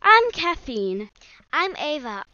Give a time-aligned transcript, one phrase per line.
[0.00, 1.10] I'm Caffeine.
[1.52, 2.24] I'm Ava.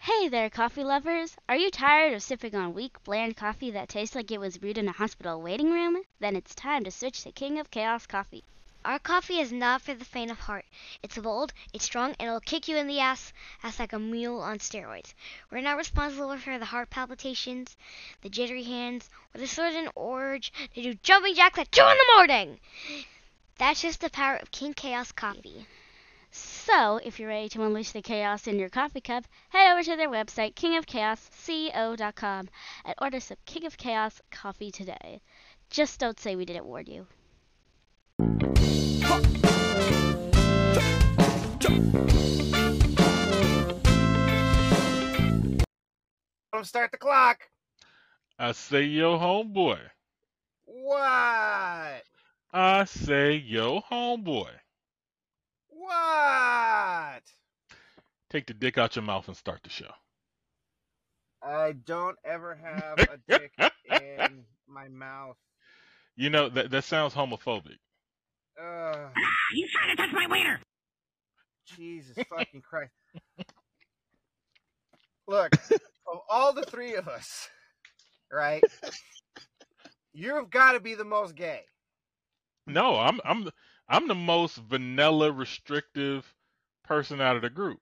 [0.00, 1.36] Hey there, coffee lovers.
[1.48, 4.78] Are you tired of sipping on weak, bland coffee that tastes like it was brewed
[4.78, 6.02] in a hospital waiting room?
[6.18, 8.42] Then it's time to switch to King of Chaos coffee.
[8.84, 10.64] Our coffee is not for the faint of heart.
[11.02, 13.32] It's bold, it's strong, and it'll kick you in the ass,
[13.62, 15.14] ass like a mule on steroids.
[15.50, 17.76] We're not responsible for the heart palpitations,
[18.22, 22.12] the jittery hands, or the sudden urge to do jumping jacks at 2 in the
[22.16, 22.60] morning.
[23.58, 25.66] That's just the power of King Chaos coffee.
[26.64, 29.96] So, if you're ready to unleash the chaos in your coffee cup, head over to
[29.96, 32.48] their website, kingofchaosco.com,
[32.84, 35.20] and order some King of Chaos coffee today.
[35.70, 37.08] Just don't say we didn't warn you.
[46.52, 47.40] Let him start the clock.
[48.38, 49.80] I say yo homeboy.
[50.64, 52.04] What?
[52.52, 54.61] I say yo homeboy.
[55.82, 57.22] What?
[58.30, 59.90] Take the dick out your mouth and start the show.
[61.42, 63.52] I don't ever have a dick
[63.90, 65.36] in my mouth.
[66.14, 67.78] You know that that sounds homophobic.
[68.60, 69.08] Uh,
[69.54, 70.60] You trying to touch my wiener?
[71.76, 72.92] Jesus fucking Christ.
[75.26, 75.52] Look,
[76.06, 77.48] of all the three of us,
[78.30, 78.62] right?
[80.12, 81.62] You've got to be the most gay.
[82.66, 83.50] No, I'm I'm
[83.88, 86.34] I'm the most vanilla restrictive
[86.84, 87.80] person out of the group.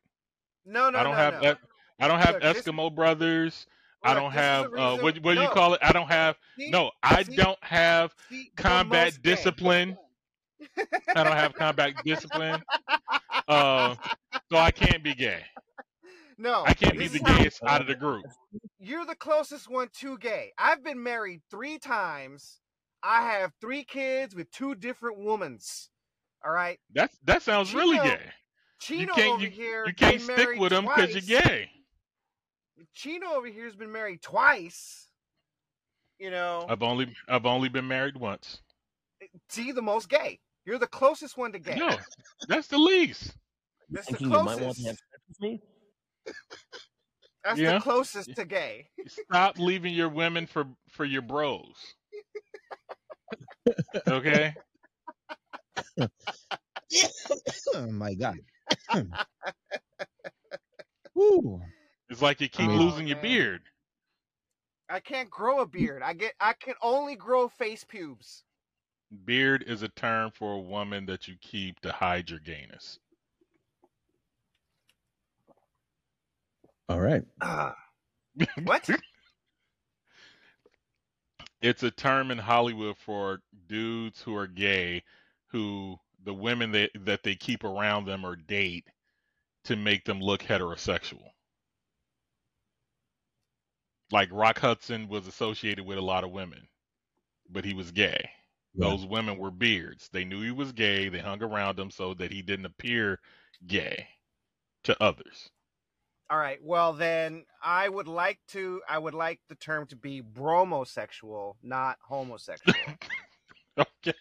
[0.65, 1.55] No, no, I don't no, have no.
[2.01, 3.67] I don't have Look, this- Eskimo brothers.
[4.03, 5.81] I don't have uh, what what do you call it?
[5.83, 6.71] I don't have See?
[6.71, 6.91] no.
[7.03, 7.37] I See?
[7.37, 9.99] don't have See, combat discipline.
[10.79, 12.63] I don't have combat discipline.
[13.47, 13.95] Uh,
[14.51, 15.43] so I can't be gay.
[16.39, 18.25] No, I can't be the gayest out of the group.
[18.79, 20.53] You're the closest one to gay.
[20.57, 22.60] I've been married three times.
[23.03, 25.89] I have three kids with two different womans.
[26.45, 28.33] All right, That's that sounds really Chino- gay.
[28.81, 29.85] Chino can't- over you- here.
[29.87, 31.71] You can't stick with them because you're gay.
[32.95, 35.09] Chino over here has been married twice.
[36.19, 38.61] You know, I've only I've only been married once.
[39.51, 40.41] see the most gay.
[40.65, 41.75] You're the closest one to gay.
[41.77, 41.97] No,
[42.49, 43.35] that's the least.
[43.91, 44.81] That's the Thinking you might want closest.
[44.83, 45.61] to have sex with me?
[47.45, 47.75] That's Yeah.
[47.75, 48.89] the closest to gay.
[49.09, 51.95] Stop leaving your women for for your bros.
[54.09, 54.55] Okay.
[57.75, 58.39] oh my god.
[61.15, 61.61] Woo.
[62.09, 63.63] It's like you keep Oh, losing your beard.
[64.89, 66.03] I can't grow a beard.
[66.03, 66.33] I get.
[66.41, 68.43] I can only grow face pubes.
[69.25, 72.99] Beard is a term for a woman that you keep to hide your gayness.
[76.89, 77.23] All right.
[77.41, 77.77] Ah.
[78.65, 78.89] what?
[81.63, 85.03] It's a term in Hollywood for dudes who are gay,
[85.49, 88.87] who the women that that they keep around them or date
[89.65, 91.31] to make them look heterosexual.
[94.11, 96.67] Like Rock Hudson was associated with a lot of women,
[97.49, 98.31] but he was gay.
[98.75, 98.89] Yeah.
[98.89, 100.09] Those women were beards.
[100.13, 101.09] They knew he was gay.
[101.09, 103.21] They hung around him so that he didn't appear
[103.67, 104.09] gay
[104.85, 105.51] to others.
[106.31, 106.59] All right.
[106.63, 108.81] Well, then I would like to.
[108.89, 112.75] I would like the term to be bromosexual, not homosexual.
[113.79, 114.13] Okay.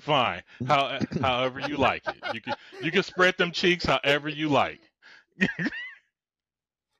[0.00, 0.42] Fine.
[0.66, 2.16] How, however you like it.
[2.34, 4.80] You can you can spread them cheeks however you like.
[5.40, 5.46] I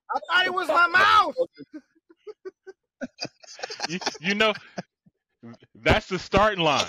[0.09, 1.34] thought it was my mouth.
[3.89, 4.55] You, you know
[5.75, 6.87] that's the starting line.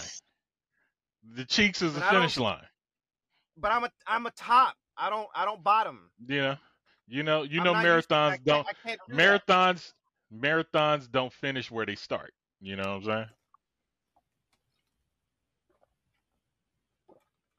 [1.33, 2.63] The cheeks is the finish line.
[3.57, 3.91] But I'm a.
[4.07, 4.75] I'm a top.
[4.97, 5.27] I don't.
[5.35, 6.09] I don't bottom.
[6.25, 6.55] Know.
[7.07, 9.15] You know you I'm know not used to- I marathons can't- don't I can't that.
[9.47, 9.93] marathons
[10.33, 12.33] marathons don't finish where they start.
[12.61, 13.29] You know what I'm saying?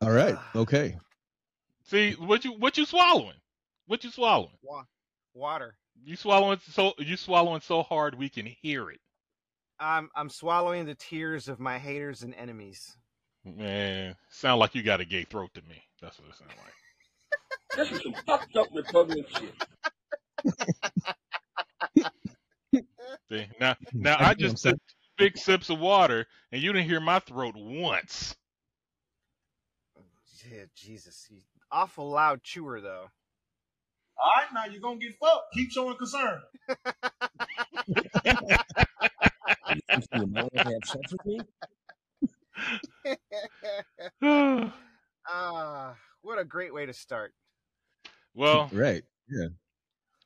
[0.03, 0.35] All right.
[0.37, 0.51] Ah.
[0.57, 0.97] Okay.
[1.85, 3.37] See what you what you swallowing?
[3.87, 4.57] What you swallowing?
[4.63, 4.85] Wa-
[5.35, 5.77] Water.
[6.05, 9.01] You swallowing so you swallowing so hard we can hear it.
[9.79, 10.11] I'm.
[10.15, 12.97] I'm swallowing the tears of my haters and enemies.
[13.45, 15.83] Man, sound like you got a gay throat to me.
[16.01, 16.73] That's what it sounds like.
[17.77, 19.55] This is some fucked up Republican shit.
[23.31, 24.79] See, now now I just took
[25.19, 28.35] big sips of water and you didn't hear my throat once.
[30.51, 33.11] Yeah, Jesus, he's awful loud chewer though.
[34.19, 35.53] All right, now you're gonna get fucked.
[35.55, 36.41] Keep showing concern.
[40.13, 41.41] You want to have sex with me?
[45.29, 47.33] Ah, what a great way to start.
[48.37, 49.03] Well, Right.
[49.29, 49.49] Yeah.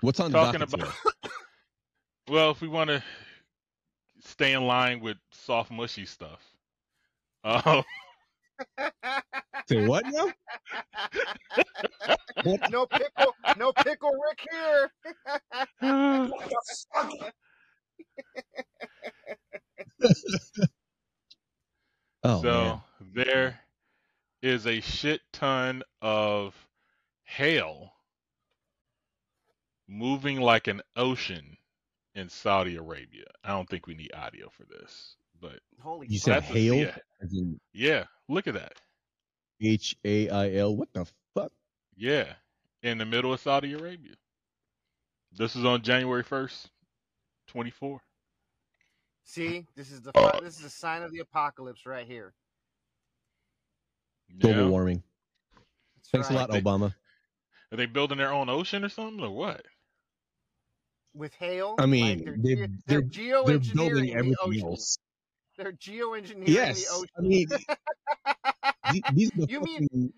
[0.03, 0.81] What's on talking the about.
[1.23, 1.31] today?
[2.29, 3.03] well, if we want to
[4.21, 6.43] stay in line with soft mushy stuff,
[7.45, 7.83] uh,
[9.69, 10.31] Say what now?
[12.45, 12.71] What?
[12.71, 14.91] no pickle, no pickle Rick here.
[22.23, 22.81] Oh, so man.
[23.15, 23.61] there
[24.43, 26.55] is a shit ton of
[27.25, 27.93] hail
[29.91, 31.57] moving like an ocean
[32.15, 33.25] in Saudi Arabia.
[33.45, 36.75] I don't think we need audio for this, but Holy You said that's a- hail?
[36.77, 38.75] yeah, in yeah, look at that.
[39.61, 40.77] H A I L.
[40.77, 41.53] What the fuck?
[41.97, 42.33] Yeah,
[42.83, 44.15] in the middle of Saudi Arabia.
[45.33, 46.71] This is on January 1st,
[47.49, 48.01] 24.
[49.25, 52.33] See, this is the fi- this is a sign of the apocalypse right here.
[54.39, 54.69] Global Yeah.
[54.69, 55.03] warming.
[55.97, 56.49] That's Thanks a right.
[56.49, 56.95] lot, Obama.
[57.73, 59.65] Are they building their own ocean or something or what?
[61.15, 63.03] With hail, I like, mean, they're, they're- ge- they're- they're They're
[63.59, 64.67] geoengineering building the everything ocean.
[64.69, 64.99] else.
[65.59, 66.85] They're geoengineering Yes.
[66.89, 67.09] the ocean.
[67.19, 67.49] I mean,
[68.93, 70.13] th- these are the You mean-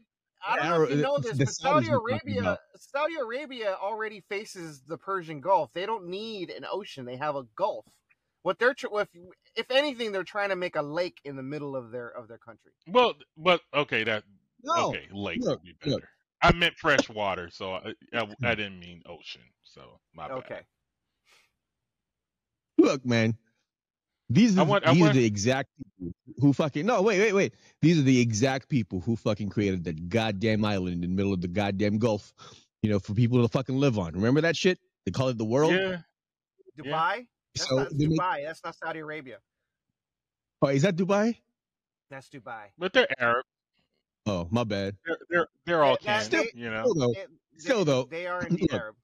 [0.44, 2.58] I don't know if you Arab- know the this, but Saudis Saudi we're Arabia.
[2.76, 5.72] Saudi Arabia already faces the Persian Gulf.
[5.72, 7.86] They don't need an ocean; they have a Gulf.
[8.42, 9.08] What they're tr- if
[9.54, 12.38] if anything, they're trying to make a lake in the middle of their of their
[12.38, 12.72] country.
[12.88, 14.24] Well, but okay, that
[14.64, 14.88] no.
[14.88, 15.92] okay, lake look, would be better.
[15.92, 16.02] look.
[16.42, 19.42] I meant fresh water, so I, I, I didn't mean ocean.
[19.62, 20.38] So my bad.
[20.38, 20.60] Okay,
[22.82, 23.36] Look, man.
[24.28, 27.32] These I are, want- I these are the exact people who fucking no wait wait
[27.34, 31.32] wait these are the exact people who fucking created that goddamn island in the middle
[31.34, 32.32] of the goddamn Gulf,
[32.82, 34.14] you know, for people to fucking live on.
[34.14, 34.78] Remember that shit?
[35.04, 35.72] They call it the world.
[35.74, 35.98] Yeah,
[36.78, 37.26] Dubai.
[37.54, 38.44] That's So not they make- Dubai.
[38.46, 39.38] That's not Saudi Arabia.
[40.62, 41.36] oh, is that Dubai?
[42.10, 42.66] That's Dubai.
[42.78, 43.44] but they're Arab.
[44.26, 44.96] Oh, my bad.
[45.04, 46.84] They're they're, they're all That- kin, that- you know.
[46.86, 48.94] Still though, It- Still, they, though, they are indeed look, Arab.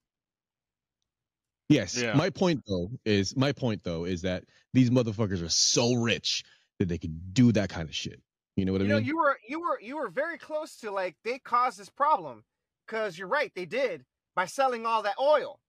[1.69, 1.97] Yes.
[2.00, 2.15] Yeah.
[2.15, 6.43] My point though is my point though is that these motherfuckers are so rich
[6.79, 8.20] that they could do that kind of shit.
[8.56, 9.05] You know what You I know, mean?
[9.06, 12.43] you were you were you were very close to like they caused this problem
[12.87, 14.05] because you're right, they did
[14.35, 15.61] by selling all that oil.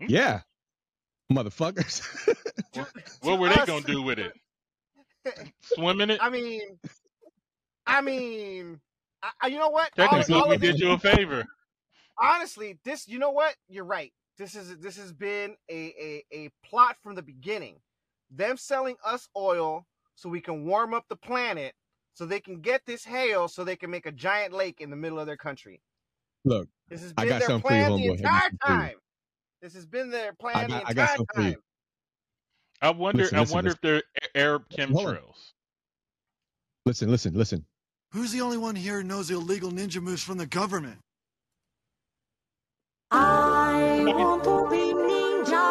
[0.00, 0.40] yeah.
[1.32, 2.02] Motherfuckers.
[2.74, 2.86] To-
[3.22, 4.32] What were they gonna do with it?
[5.62, 6.18] Swim in it?
[6.22, 6.60] I mean,
[7.86, 8.80] I mean,
[9.22, 9.90] I, I- you know what?
[9.94, 11.44] Technically, all we of it- did you a favor.
[12.20, 13.54] honestly, this, you know what?
[13.68, 14.12] You're right.
[14.36, 17.76] This is this has been a, a a plot from the beginning.
[18.30, 19.86] Them selling us oil
[20.16, 21.74] so we can warm up the planet,
[22.14, 24.96] so they can get this hail, so they can make a giant lake in the
[24.96, 25.80] middle of their country.
[26.44, 28.12] Look, This has I been got their something for you, plan the homeboy.
[28.12, 28.78] I got entire something for you.
[28.78, 28.94] time.
[29.62, 31.62] This has been their plan got- the I got entire something time.
[32.82, 33.22] I wonder.
[33.22, 34.02] Listen, I listen, wonder if they're
[34.34, 35.52] Arab chemtrails.
[36.86, 37.64] listen, listen, listen.
[38.12, 40.98] Who's the only one here who knows the illegal ninja moves from the government?
[43.10, 43.63] Ah.
[44.06, 45.64] I want to be ninja.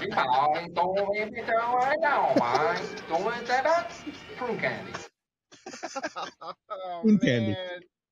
[0.00, 0.06] Be
[0.74, 2.80] don't leave me right now, man.
[3.08, 3.90] Don't that up.
[4.36, 4.92] Prune candy.
[6.16, 6.54] oh,
[7.02, 7.56] Prune candy.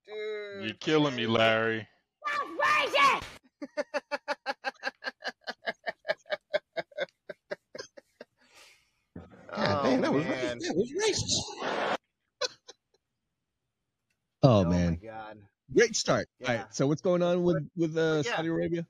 [0.07, 0.64] Dude.
[0.64, 1.88] You're killing me, Larry.
[9.57, 10.25] That's oh, dang, that was,
[10.93, 11.97] racist.
[14.43, 14.99] oh no, man.
[15.02, 15.38] Oh, oh, God
[15.75, 16.29] great start.
[16.47, 16.63] All Yeah.
[16.63, 18.37] right, so what's going on with with uh, Yeah.
[18.37, 18.87] Saudi Arabia?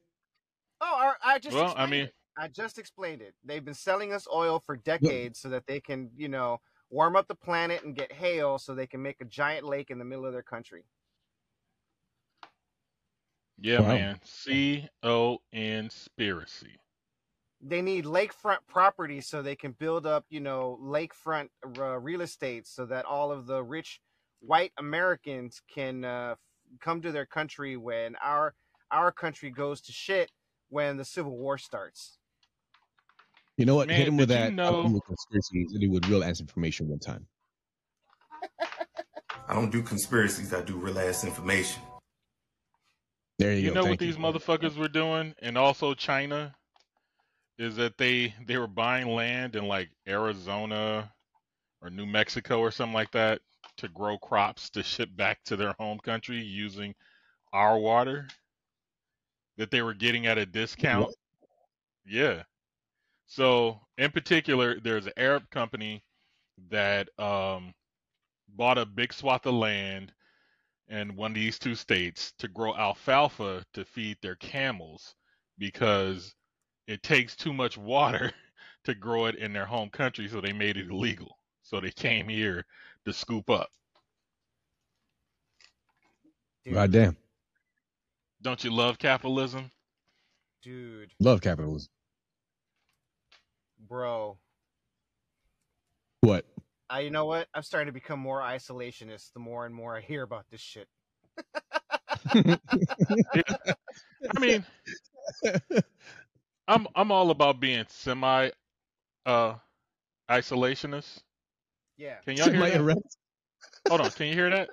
[0.81, 2.15] Oh, I I just Well, I mean- it.
[2.39, 3.35] I just explained it.
[3.45, 7.29] They've been selling us oil for decades so that they can, you know, warm up
[7.29, 10.27] the planet and get hail so they can make a giant lake in the middle
[10.27, 10.85] of their country.
[13.59, 13.89] Yeah, Wow.
[13.89, 14.21] man.
[14.23, 16.79] C O conspiracy.
[17.63, 22.67] They need lakefront property so they can build up, you know, lakefront uh, real estate
[22.67, 24.03] so that all of the rich
[24.41, 26.35] white Americans can uh,
[26.81, 28.55] come to their country when our
[28.91, 30.31] our country goes to shit
[30.69, 32.19] when the Civil War starts.
[33.57, 33.89] You know what?
[33.89, 34.53] Man, Hit him with did you that.
[34.53, 35.73] know- I'll hit him with conspiracies.
[35.73, 37.27] Hit him with real ass information one time.
[39.49, 40.53] I don't do conspiracies.
[40.53, 41.83] I do real ass information.
[43.39, 43.75] There you, You go.
[43.75, 46.55] know what Thank these motherfuckers were doing, and also China,
[47.59, 51.13] is that they they were buying land in like Arizona
[51.83, 53.41] or New Mexico or something like that
[53.77, 56.95] to grow crops to ship back to their home country using
[57.53, 58.29] our water
[59.57, 61.15] that they were getting at a discount.
[62.05, 62.43] Yeah.
[63.27, 66.03] So in particular, there's an Arab company
[66.71, 67.73] that um,
[68.49, 70.13] bought a big swath of land
[70.89, 75.15] in one of these two states to grow alfalfa to feed their camels
[75.59, 76.35] because
[76.87, 78.33] it takes too much water
[78.85, 81.39] to grow it in their home country, so they made it illegal.
[81.63, 82.65] So they came here
[83.07, 83.69] to scoop up.
[86.71, 87.17] God damn.
[88.43, 89.71] Don't you love capitalism?
[90.63, 91.89] Dude, Love capitalism.
[93.89, 94.37] bro.
[96.23, 96.45] What?
[96.91, 97.47] I, you know what?
[97.55, 100.89] I'm starting to become more isolationist the more and more I hear about this shit.
[102.35, 102.59] I
[104.41, 104.65] mean,
[106.69, 108.51] I'm I'm all about being semi
[109.25, 109.55] uh
[110.31, 111.23] isolationist.
[111.97, 112.17] Yeah.
[112.25, 112.73] Can y'all hear that?
[112.73, 113.17] Semi-erect?
[113.89, 114.69] Hold on, can you hear that?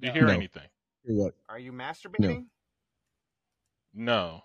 [0.00, 0.32] Do you hear No.
[0.32, 0.66] anything?
[1.04, 1.34] What?
[1.48, 2.46] Are you masturbating?
[3.94, 4.42] No.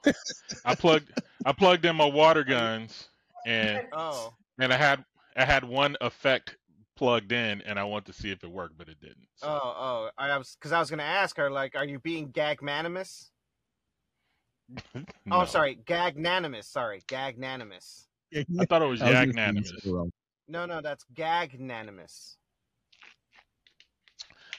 [0.65, 1.11] I plugged
[1.45, 3.07] I plugged in my water guns
[3.45, 4.33] and Oh.
[4.59, 5.03] and I had
[5.35, 6.57] I had one effect
[6.95, 9.27] plugged in and I wanted to see if it worked, but it didn't.
[9.43, 13.29] Oh, oh, I was because I was gonna ask her like, are you being gagmanimous?
[14.95, 15.35] Oh, No.
[15.37, 16.67] I'm sorry, gagnanimous.
[16.67, 18.07] Sorry, gagnanimous.
[18.35, 20.09] I thought it was I was just yagnanimous.
[20.47, 20.99] Using it wrong.
[21.11, 22.37] No, no, that's gagnanimous.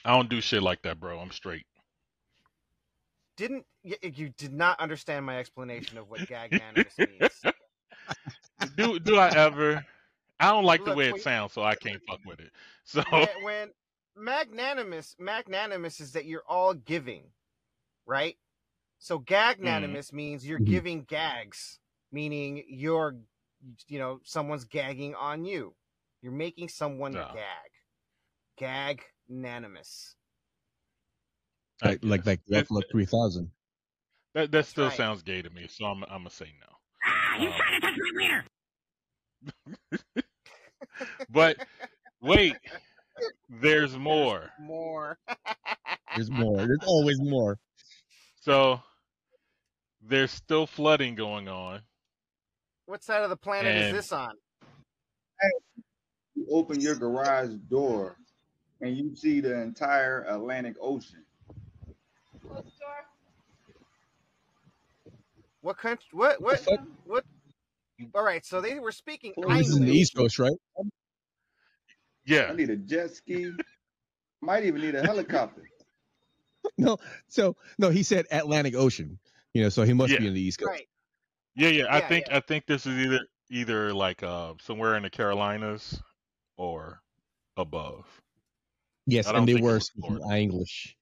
[0.05, 1.19] I don't do shit like that, bro.
[1.19, 1.65] I'm straight.
[3.37, 7.47] Didn't y- you did not understand my explanation of what gagnanimous means?
[8.75, 9.85] Do do I ever?
[10.39, 11.21] I don't like the way it wait.
[11.21, 12.51] sounds, so I can't fuck with it.
[12.83, 13.71] So when, when
[14.15, 17.23] magnanimous, magnanimous is that you're all giving,
[18.05, 18.37] right?
[18.99, 20.69] So gagnanimous means you're Mhm.
[20.69, 21.79] giving gags,
[22.11, 23.15] meaning you're,
[23.87, 25.75] you know, someone's gagging on you.
[26.21, 27.33] You're making someone Ah.
[28.57, 28.99] gag.
[29.29, 30.15] Gagnanimous.
[31.81, 32.27] I Like like guess.
[32.27, 33.51] like It- Buffalo three thousand.
[34.33, 34.97] that that still right.
[34.97, 36.67] sounds gay to me, so I'm I'm gonna say no.
[37.05, 38.45] Ah, you Um, trying to touch my wiener?
[41.29, 41.65] But
[42.21, 42.57] wait,
[43.49, 44.51] there's more.
[44.59, 45.17] More.
[46.15, 46.57] There's more.
[46.57, 47.57] There's always more.
[48.41, 48.81] So
[50.01, 51.81] there's still flooding going on.
[52.87, 54.35] what side of the planet is this on?
[56.39, 58.15] You open your garage door
[58.79, 61.25] and you see the entire Atlantic Ocean.
[65.61, 66.07] What country?
[66.13, 66.41] What?
[66.41, 66.65] What?
[67.05, 67.25] What?
[68.15, 68.45] All right.
[68.45, 70.53] So they were speaking This is in the East Coast, right?
[72.25, 72.51] Yeah.
[72.51, 73.51] I need a jet ski.
[74.41, 75.63] Might even need a helicopter.
[76.77, 76.97] No.
[77.27, 79.19] So no, he said Atlantic Ocean.
[79.53, 80.19] You know, so he must Yeah.
[80.19, 80.69] be in the East Coast.
[80.69, 80.87] Right.
[81.55, 81.85] Yeah, yeah.
[81.89, 83.19] I Yeah, think I think this is either
[83.49, 86.01] either like uh somewhere in the Carolinas
[86.59, 87.01] or
[87.57, 88.05] above.
[89.07, 90.95] Yes, and they were speaking English.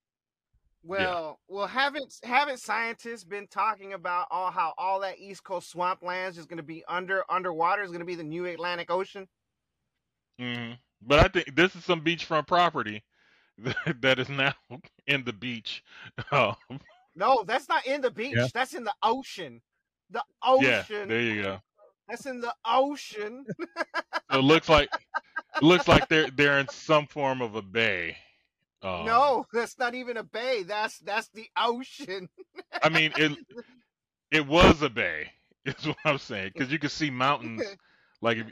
[0.84, 6.38] Well, well, haven't haven't scientists been talking about all how all that East Coast swamplands
[6.38, 9.28] is going to be under underwater is going to be the new Atlantic Ocean?
[10.40, 13.04] hmm But I think this is some beachfront property
[13.58, 14.54] that, that is now
[15.08, 15.84] in the beach.
[16.32, 16.56] Um,
[17.16, 18.36] No, that's not in the beach.
[18.38, 18.48] Yeah.
[18.54, 19.60] That's in the ocean.
[20.12, 20.24] The
[20.62, 21.10] yeah, ocean.
[21.10, 21.60] there you go.
[22.08, 23.46] That's in the ocean.
[24.30, 25.02] So it looks like it
[25.62, 28.18] looks like they're they're in some form of a bay.
[28.82, 30.64] Um, no, that's not even a bay.
[30.64, 32.30] That's that's the ocean.
[32.84, 33.38] I mean it.
[34.32, 35.32] It was a bay,
[35.66, 37.64] is what I'm saying, because you can see mountains.
[38.20, 38.48] Like, if,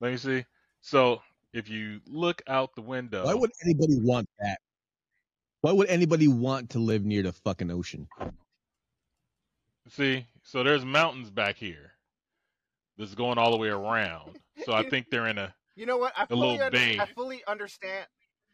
[0.00, 0.44] let me see.
[0.80, 1.20] So
[1.52, 4.58] if you look out the window, Why would anybody want that?
[5.62, 8.06] Why would anybody want to live near the fucking ocean?
[9.88, 11.94] see, so there's mountains back here.
[12.96, 14.38] That's going all the way around.
[14.64, 15.52] So I think they're in a.
[15.76, 16.14] You know what?
[16.16, 18.06] I A fully little under- I fully understand.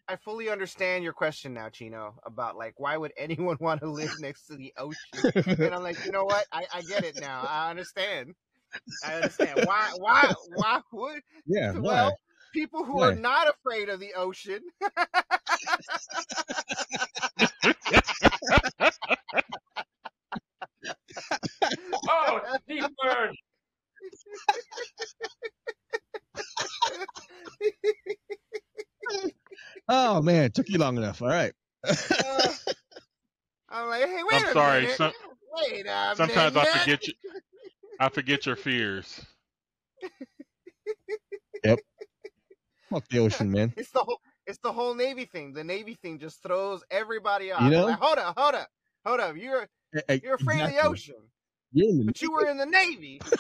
[0.09, 4.19] I fully understand your question now, Chino, about like why would anyone want to live
[4.19, 5.29] next to the ocean?
[5.62, 6.47] and I'm like, you know what?
[6.52, 7.45] I, I get it now.
[7.47, 8.35] I understand.
[9.02, 9.62] I understand.
[9.62, 12.11] Why why why would Yeah, why?
[12.11, 12.19] well
[12.52, 13.11] people who Why?
[13.11, 14.61] are not afraid of the ocean
[22.09, 23.35] Oh, deep burn.
[29.89, 31.23] Oh man, it took you long enough.
[31.23, 31.53] All right.
[31.87, 32.53] uh,
[33.69, 34.83] I'm like, hey, wait I'm a sorry.
[34.83, 34.97] minute.
[34.97, 35.13] Some,
[35.55, 37.15] wait a sometimes I forget you.
[37.99, 39.25] I forget your fears.
[41.65, 41.81] Yep.
[42.91, 43.73] Fuck the ocean, man.
[43.79, 45.53] It's the whole it's the whole Navy thing.
[45.53, 47.63] The Navy thing just throws everybody off.
[47.63, 47.85] You know?
[47.85, 48.69] Like, hold up, hold up,
[49.05, 49.37] hold up.
[49.37, 49.67] You're
[50.23, 51.15] you're afraid of the ocean,
[51.73, 53.21] You're in the but you were in the Navy.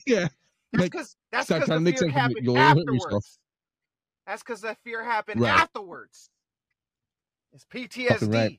[0.06, 0.28] yeah.
[0.72, 2.12] That's Like, because that's because the fear sense of it.
[2.12, 3.38] happened afterwards.
[4.26, 5.50] That's because that fear happened Right.
[5.50, 6.30] afterwards.
[7.52, 8.32] It's PTSD.
[8.32, 8.58] right.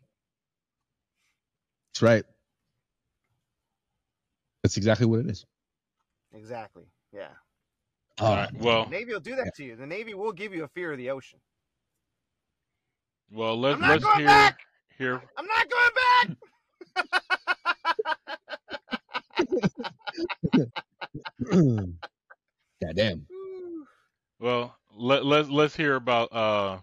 [1.93, 2.25] That's right.
[4.63, 5.45] That's exactly what it is.
[6.33, 6.85] Exactly.
[7.11, 7.27] Yeah.
[8.19, 8.53] Oh, All right.
[8.55, 9.75] Well, The Navy will do that to you.
[9.75, 11.39] The Navy will give you a fear of the ocean.
[13.31, 14.59] well, let's I'm not let's going hear back!
[14.97, 15.21] hear.
[15.37, 15.91] I'm not going
[16.95, 17.15] back.
[22.81, 23.27] Goddamn.
[24.39, 26.79] Well, let let's let's hear about uh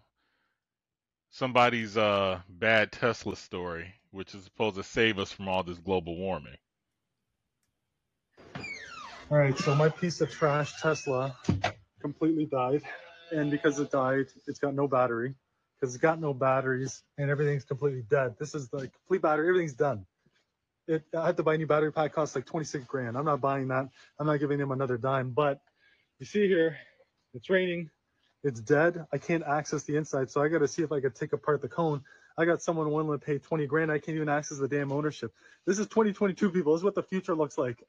[1.31, 6.17] somebody's uh bad Tesla story, which is supposed to save us from all this global
[6.17, 6.57] warming.
[9.31, 11.35] All right, so my piece of trash Tesla
[12.01, 12.83] completely died.
[13.31, 15.35] And because it died, it's got no battery.
[15.81, 18.37] Because it's got no batteries and everything's completely dead.
[18.39, 20.05] This is the complete battery, everything's done.
[20.89, 23.17] It, I have to buy a new battery pack, costs like 26 grand.
[23.17, 23.89] I'm not buying that.
[24.19, 25.31] I'm not giving them another dime.
[25.31, 25.61] But
[26.19, 26.77] you see here,
[27.35, 27.91] it's raining,
[28.43, 29.07] it's dead.
[29.13, 31.63] I can't access the inside, so I got to see if I could take apart
[31.63, 32.03] the cone.
[32.37, 33.93] I got someone willing to pay 20 grand.
[33.93, 35.33] I can't even access the damn ownership.
[35.67, 36.73] This is 2022, people.
[36.73, 37.85] This is what the future looks like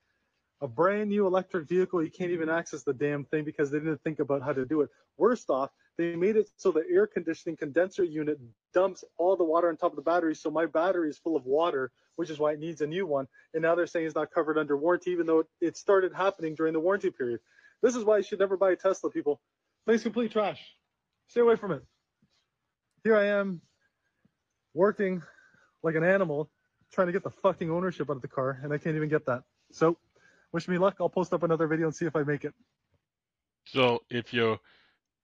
[0.63, 4.01] a brand new electric vehicle, you can't even access the damn thing because they didn't
[4.01, 4.89] think about how to do it.
[5.17, 8.39] Worst off, they made it so the air conditioning condenser unit
[8.73, 10.35] dumps all the water on top of the battery.
[10.35, 13.27] So my battery is full of water, which is why it needs a new one.
[13.53, 16.73] And now they're saying it's not covered under warranty, even though it, started happening during
[16.73, 17.39] the warranty period.
[17.81, 19.39] This is why you should never buy a Tesla, people.
[19.85, 20.62] Thing's complete trash.
[21.27, 21.83] Stay away from it.
[23.03, 23.62] Here I am
[24.73, 25.21] working
[25.83, 26.50] like an animal,
[26.91, 29.25] trying to get the fucking ownership out of the car, and I can't even get
[29.25, 29.43] that.
[29.71, 29.97] So
[30.53, 30.95] wish me luck.
[31.01, 32.53] I'll post up another video and see if I make it.
[33.65, 34.59] So if your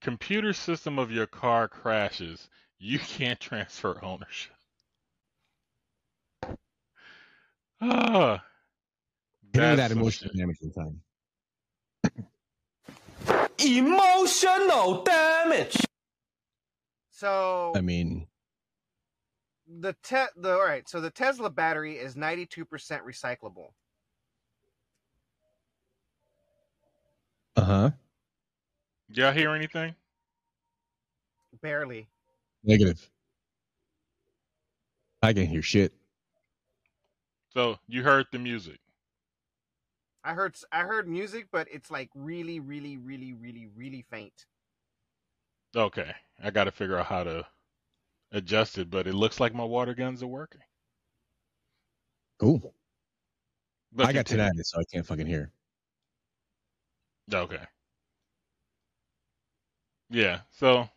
[0.02, 4.54] computer system of your car crashes, you can't transfer ownership.
[7.82, 8.44] Ah,
[9.54, 11.02] Hit him with that emotional damage in time.
[13.60, 15.78] Emotional damage.
[17.12, 18.28] So I mean,
[19.68, 20.88] the te- the all right.
[20.88, 22.66] So the Tesla battery is 92%
[23.06, 23.70] recyclable.
[27.56, 27.92] uh huh.
[29.12, 29.96] Y'all hear anything?
[31.62, 32.08] Barely.
[32.64, 33.10] Negative.
[35.22, 35.94] I can hear shit.
[37.54, 38.80] So you heard the music.
[40.24, 44.46] I heard I heard music, but it's like really, really, really, really, really faint.
[45.76, 46.12] Okay,
[46.44, 47.46] I got to figure out how to
[48.32, 50.62] adjust it, but it looks like my water guns are working.
[52.40, 52.74] Cool.
[53.92, 54.52] But I got continue.
[54.52, 55.52] tinnitus, so I can't fucking hear.
[57.34, 57.60] Okay.
[60.10, 60.90] Yeah, so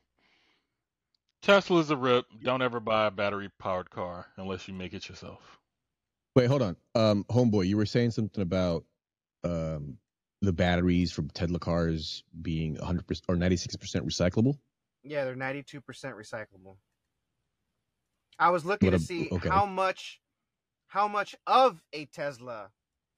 [1.43, 2.27] Tesla's a rip.
[2.43, 5.59] Don't ever buy a battery powered car unless you make it yourself.
[6.35, 6.77] Wait, hold on.
[6.95, 8.85] Um, homeboy, you were saying something about
[9.45, 9.99] um
[10.41, 14.59] the batteries from Tesla cars being 100% or 96% recyclable.
[15.05, 16.77] Yeah, they're 92% recyclable.
[18.39, 19.49] I was looking What to see okay.
[19.49, 20.21] how much
[20.89, 22.71] how much of a Tesla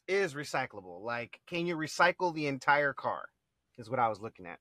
[0.07, 1.03] is recyclable.
[1.03, 3.29] Like, can you recycle the entire car?
[3.79, 4.61] Is what I was looking at.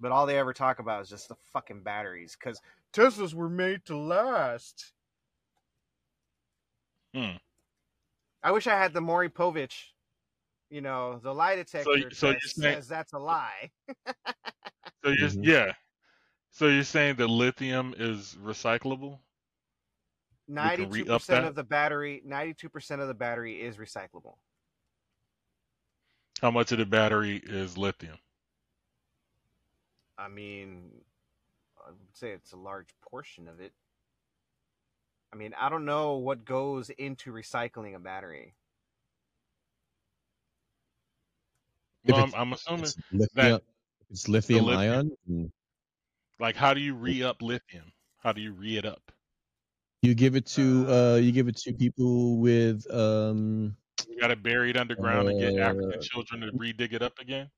[0.00, 2.60] But all they ever talk about is just the fucking batteries because
[2.92, 4.92] Teslas were made to last.
[7.14, 7.36] Hmm.
[8.42, 9.88] I wish I had the Maury Povich,
[10.70, 13.70] you know, the lie detector so you're saying- says that's a lie.
[15.04, 15.72] So you're yeah.
[16.50, 19.18] So you're saying that lithium is recyclable?
[20.48, 24.36] Ninety-two percent of the battery, ninety-two percent of the battery is recyclable.
[26.40, 28.18] How much of the battery is lithium?
[30.20, 30.90] I mean,
[31.84, 33.72] I would say it's a large portion of it.
[35.32, 38.54] I mean, I don't know what goes into recycling a battery.
[42.04, 43.62] Well, I'm, I'm assuming It's lithium, that
[44.10, 45.52] it's lithium, lithium- ion.
[46.38, 47.92] like how do you re-up lithium?
[48.22, 49.12] How do you re it up?
[50.02, 53.76] You give it to uh, you give it to people with um
[54.08, 57.50] You got it buried underground and get African Uh, children to re-dig it up again?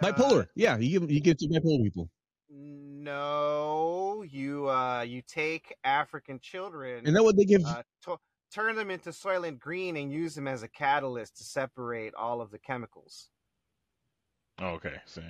[0.00, 0.46] Bipolar.
[0.54, 2.08] yeah, you give you give to bipolar people.
[2.50, 7.04] No, you uh, you take African children.
[7.04, 7.64] Isn't that what they give?
[7.64, 8.18] Uh, to-
[8.52, 12.50] turn them into Soylent Green and use them as a catalyst to separate all of
[12.50, 13.30] the chemicals.
[14.60, 15.22] Oh, okay, see.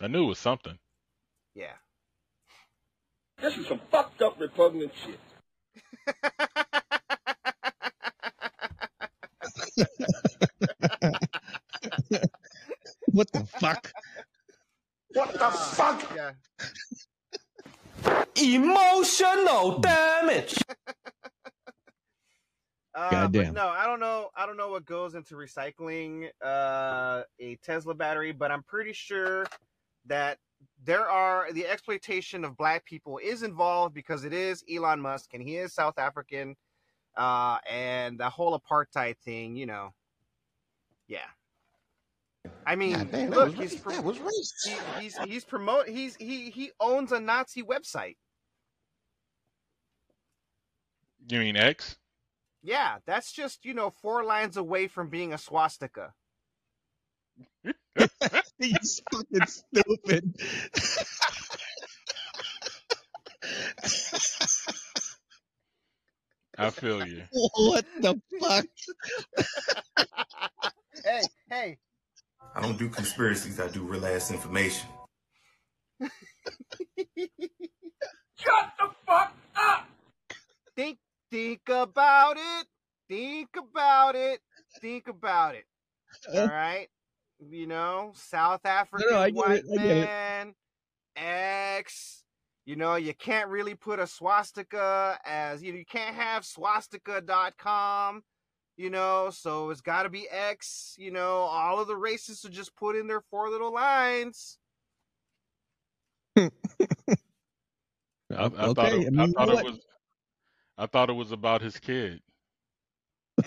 [0.00, 0.78] I knew it was something.
[1.54, 1.74] Yeah.
[3.40, 5.20] This is some fucked up repugnant shit.
[13.16, 13.92] what the fuck?
[15.14, 16.12] What the fuck?
[16.16, 16.32] Yeah.
[18.36, 20.54] Emotional damage.
[22.94, 23.54] Uh, Goddamn.
[23.54, 24.28] no, I don't know.
[24.36, 29.46] I don't know what goes into recycling uh, a Tesla battery, but I'm pretty sure
[30.04, 30.38] that
[30.84, 35.42] there are the exploitation of black people is involved because it is Elon Musk and
[35.42, 36.54] he is South African,
[37.16, 39.56] uh, and the whole apartheid thing.
[39.56, 39.94] You know,
[41.08, 41.26] yeah.
[42.66, 44.64] I mean, God damn, look, he's race- that was racist.
[44.64, 48.16] he, he's he's promote he's he he owns a Nazi website.
[51.28, 51.96] You mean X?
[52.62, 56.12] Yeah, that's just you know four lines away from being a swastika.
[58.58, 60.34] He's fucking stupid.
[66.58, 67.22] I feel you.
[67.32, 68.66] what the fuck?
[71.04, 71.78] Hey, hey,
[72.56, 74.88] I don't do conspiracies, I do real ass information.
[76.00, 76.10] Shut
[78.78, 79.86] the fuck up!
[80.74, 80.96] think
[81.30, 82.66] think about it.
[83.10, 84.40] Think about it.
[84.80, 85.64] Think about it.
[86.34, 86.88] All right.
[87.38, 90.04] You know, South African I get white it, I get it.
[90.06, 90.54] man,
[91.14, 92.24] X.
[92.64, 98.22] You know, you can't really put a swastika as you know, you can't have swastika.com,
[98.76, 100.94] you know, so it's got to be X.
[100.98, 104.58] You know, all of the racists will just put in their four little lines.
[106.36, 106.48] I,
[108.30, 109.78] I thought it, I mean, I thought know it was
[110.78, 112.20] I thought it was about his kid.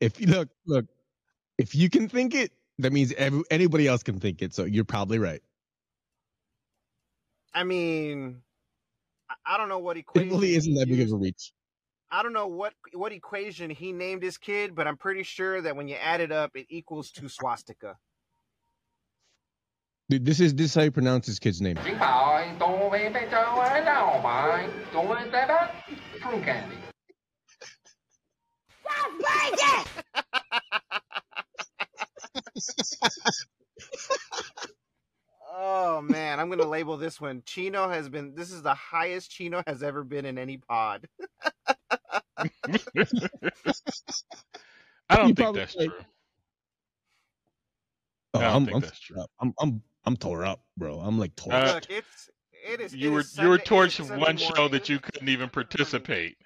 [0.00, 0.86] if you look, look,
[1.58, 4.54] if you can think it, that means every, anybody else can think it.
[4.54, 5.42] So you're probably right.
[7.54, 8.42] I mean,
[9.28, 10.30] I- I don't know what It equation.
[10.30, 11.52] really isn't that big of a reach.
[12.14, 15.74] I don't know what what equation he named his kid, but I'm pretty sure that
[15.74, 17.96] when you add it up, it equals to swastika.
[20.10, 21.78] Dude, this is this is how you pronounce his kid's name.
[35.50, 37.42] oh man, I'm gonna label this one.
[37.46, 38.34] Chino has been.
[38.34, 41.08] This is the highest Chino has ever been in any pod.
[45.08, 45.88] I don't think that's right.
[45.88, 45.98] true.
[48.34, 49.26] Oh, I don't I'm, I'm.
[49.40, 50.98] I'm, I'm, I'm tore up, bro.
[50.98, 51.74] I'm like tore Uh, up.
[51.74, 52.30] Look, it's
[52.66, 52.94] it is.
[52.94, 55.48] You it were is you were Sunday- torched Sunday one show that you couldn't even
[55.48, 56.36] participate.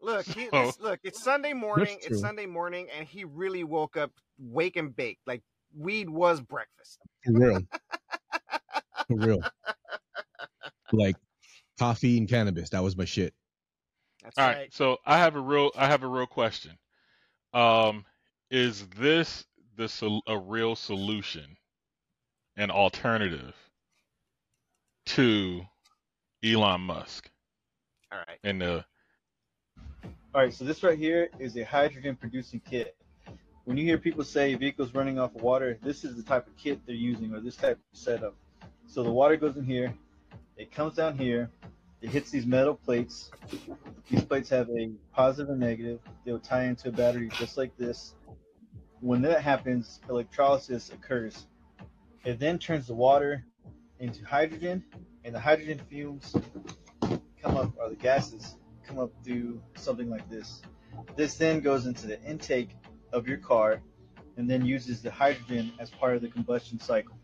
[0.00, 1.98] Look, he, So- this- look, it's Sunday morning.
[2.02, 5.18] It's Sunday morning, and he really woke up wake and bake.
[5.26, 5.42] Like
[5.76, 6.98] weed was breakfast.
[7.24, 7.60] For real.
[9.08, 9.40] For real.
[10.92, 11.16] Like
[11.78, 12.70] coffee and cannabis.
[12.70, 13.34] That was my shit.
[14.22, 14.56] That's All right.
[14.56, 16.78] right, so I have a real I have a real question.
[17.52, 18.04] Um,
[18.50, 19.44] is this
[19.76, 21.56] the sol- a real solution,
[22.56, 23.54] an alternative
[25.06, 25.62] to
[26.44, 27.30] Elon Musk
[28.12, 28.38] All right.
[28.44, 28.84] and the
[30.34, 32.96] All right, so this right here is a hydrogen producing kit.
[33.64, 36.56] When you hear people say vehicles running off of water, this is the type of
[36.56, 38.34] kit they're using or this type of setup.
[38.86, 39.94] So the water goes in here,
[40.56, 41.50] it comes down here,
[42.02, 43.30] it hits these metal plates.
[44.10, 46.00] These plates have a positive and negative.
[46.24, 48.14] They'll tie into a battery just like this.
[49.00, 51.46] When that happens, electrolysis occurs.
[52.24, 53.44] It then turns the water
[54.00, 54.84] into hydrogen,
[55.24, 56.34] and the hydrogen fumes
[57.00, 60.62] come up, or the gases come up through something like this.
[61.16, 62.70] This then goes into the intake
[63.12, 63.80] of your car
[64.36, 67.16] and then uses the hydrogen as part of the combustion cycle.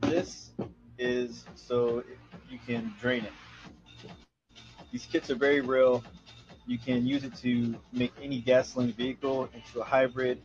[0.00, 0.52] This
[0.98, 2.04] is so
[2.52, 3.32] you can drain it.
[4.92, 6.04] These kits are very real.
[6.66, 10.40] You can use it to make any gasoline vehicle into a hybrid.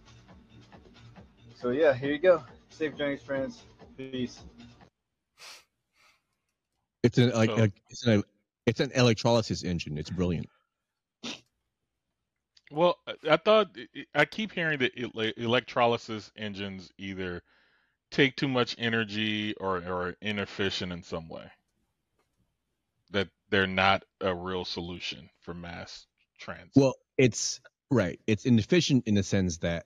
[1.56, 2.43] So yeah, here you go.
[2.70, 3.63] Safe journeys, friends.
[3.98, 4.39] Peace.
[7.04, 8.24] It's an like, So- like it's an
[8.65, 9.98] it's an electrolysis engine.
[9.98, 10.48] It's brilliant.
[12.72, 13.76] well, I- I thought
[14.13, 14.93] I keep hearing that
[15.38, 17.41] electrolysis engines either
[18.12, 21.50] take too much energy or or are inefficient in some way.
[23.12, 26.06] That they're not a real solution for mass
[26.39, 26.74] transit.
[26.76, 28.20] Well, it's right.
[28.28, 29.86] It's inefficient in the sense that,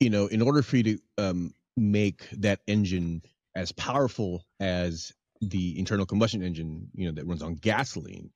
[0.00, 3.22] you know, in order for you to um, make that engine
[3.54, 8.30] as powerful as the internal combustion engine, you know, that runs on gasoline,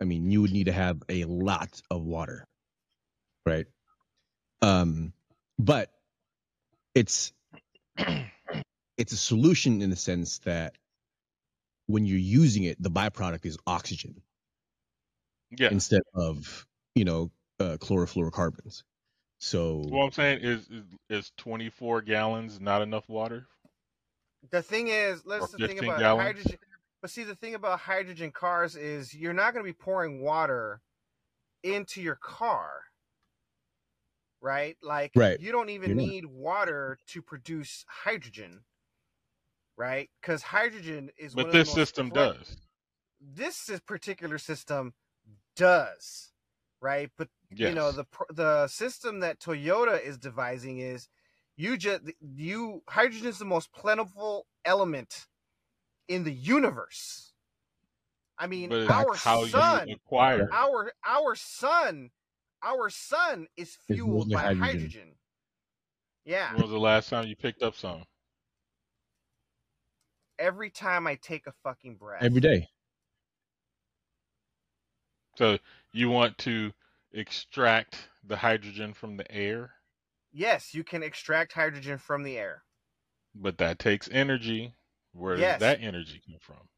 [0.00, 2.46] I mean, you would need to have a lot of water,
[3.44, 3.66] right?
[4.62, 5.12] Um,
[5.58, 5.90] but
[6.94, 7.32] it's
[8.98, 10.76] it's a solution in the sense that
[11.86, 14.22] when you're using it, the byproduct is oxygen
[15.50, 15.68] yeah.
[15.70, 18.82] instead of you know uh, chlorofluorocarbons.
[19.38, 23.46] So What I'm saying is, is is 24 gallons not enough water?
[24.50, 26.26] The thing is, let's the thing about gallons?
[26.26, 26.58] hydrogen.
[27.02, 30.80] But see, the thing about hydrogen cars is you're not going to be pouring water
[31.62, 32.82] into your car,
[34.40, 34.76] right?
[34.82, 35.40] Like, Right.
[35.40, 36.06] you don't even You're not.
[36.08, 38.64] need water to produce hydrogen,
[39.76, 40.10] right?
[40.20, 41.34] Because hydrogen is.
[41.34, 42.56] one But of the this system fle- does.
[43.20, 44.94] This particular system
[45.56, 46.32] does,
[46.80, 47.10] right?
[47.16, 51.08] But you know the the system that Toyota is devising is
[51.56, 55.26] You just you hydrogen is the most plentiful element
[56.08, 57.32] in the universe.
[58.38, 60.48] I mean, But our how sun, acquire.
[60.52, 62.10] our our sun,
[62.62, 64.62] our sun is fueled by hydrogen.
[64.64, 65.14] hydrogen.
[66.26, 66.52] Yeah.
[66.52, 68.04] When was the last time you picked up some?
[70.38, 72.22] Every time I take a fucking breath.
[72.24, 72.68] Every day.
[75.36, 75.58] So
[75.92, 76.72] you want to
[77.12, 79.74] extract the hydrogen from the air,
[80.30, 82.64] Yes, you can extract hydrogen from the air.
[83.36, 84.74] but that takes energy.
[85.12, 85.52] Where Yes.
[85.52, 86.68] does that energy come from?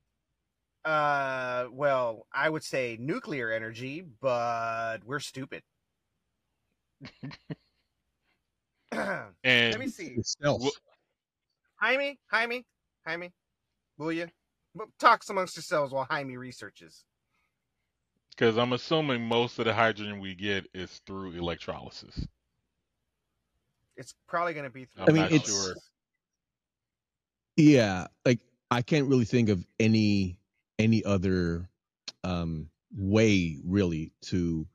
[0.85, 5.62] Uh, well, I would say nuclear energy, but we're stupid.
[9.44, 10.23] And Let me see.
[10.23, 10.81] Stealth.
[11.81, 12.66] Jaime, Jaime,
[13.07, 13.33] Jaime,
[13.99, 14.29] will you
[14.75, 17.05] Well, talk amongst yourselves while Jaime researches?
[18.31, 22.27] because I'm assuming most of the hydrogen we get is through electrolysis.
[23.97, 24.87] It's probably going to be.
[24.87, 25.75] Through I'm I mean, it's sure.
[27.57, 30.39] yeah, like I can't really think of any
[30.79, 31.69] any other
[32.25, 34.67] um way really to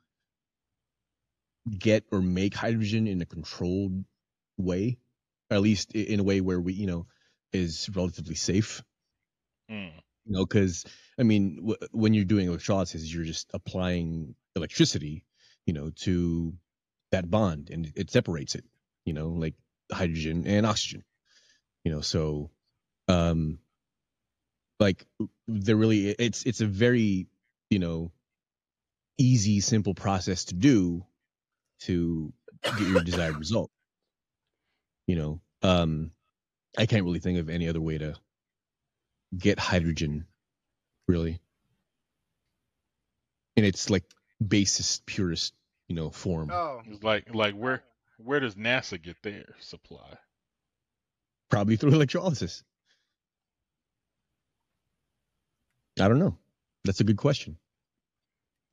[1.79, 4.03] get or make hydrogen in a controlled
[4.57, 4.97] way,
[5.49, 7.07] or at least in a way where we, you know,
[7.53, 8.83] is relatively safe.
[9.73, 9.91] Mm.
[10.25, 10.85] You know, because
[11.19, 15.25] I mean, w- when you're doing electrolysis, you're just applying electricity,
[15.65, 16.53] you know, to
[17.11, 18.65] that bond, and it separates it.
[19.05, 19.55] You know, like
[19.91, 21.03] hydrogen and oxygen.
[21.83, 22.51] You know, so
[23.07, 23.59] um,
[24.79, 25.05] like
[25.47, 27.27] they're really it's it's a very
[27.69, 28.11] you know
[29.17, 31.05] easy, simple process to do
[31.81, 32.31] to
[32.63, 33.71] get your desired result.
[35.07, 36.11] You know, um,
[36.77, 38.15] I can't really think of any other way to
[39.37, 40.25] get hydrogen,
[41.07, 41.39] really,
[43.55, 44.03] in its like
[44.45, 45.53] basest, purest,
[45.87, 46.49] you know, form.
[46.51, 47.83] Oh, It's like like where
[48.17, 50.17] where does NASA get their supply?
[51.49, 52.63] Probably through electrolysis.
[55.99, 56.37] I don't know.
[56.83, 57.57] That's a good question.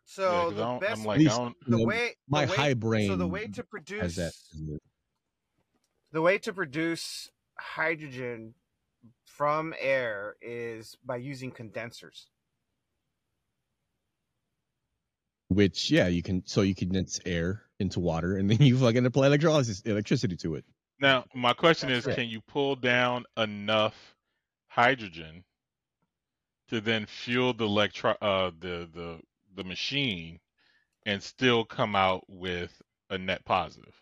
[0.04, 1.56] so Yeah, 'cause I the best, I'm like At I least, don't.
[1.66, 4.16] the you know, way, my the way, high brain So the way to has produce
[4.16, 4.32] that.
[6.12, 8.54] the way to produce hydrogen
[9.36, 12.28] from air is by using condensers.
[15.48, 16.42] Which, yeah, you can.
[16.46, 20.64] So you condense air into water, and then you fucking apply electrolysis, electricity to it.
[21.00, 22.16] Now my question That's is, right.
[22.16, 24.16] can you pull down enough
[24.68, 25.44] hydrogen
[26.68, 29.20] to then fuel the electro uh the the
[29.54, 30.38] the machine
[31.06, 33.94] and still come out with a net positive?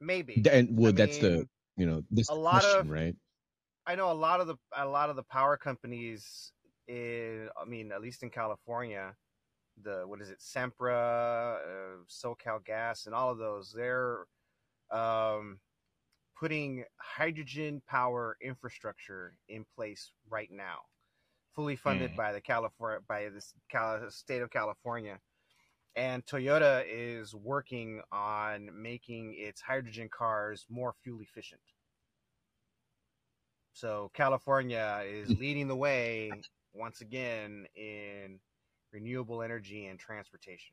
[0.00, 0.34] Maybe.
[0.34, 3.16] Th- And well, I that's the you know this a lot question, of right?
[3.86, 6.52] I know a lot of the a lot of the power companies
[6.88, 9.14] in I mean at least in California,
[9.82, 14.26] the what is it Sempra, uh, SoCal Gas, and all of those they're
[14.90, 15.60] um,
[16.38, 20.78] putting hydrogen power infrastructure in place right now,
[21.54, 22.16] fully funded Mm.
[22.16, 25.20] by the California by the Cal- state of California.
[25.94, 31.62] And Toyota is working on making its hydrogen cars more fuel efficient.
[33.76, 36.32] So California is leading the way
[36.72, 38.40] once again in
[38.90, 40.72] renewable energy and transportation.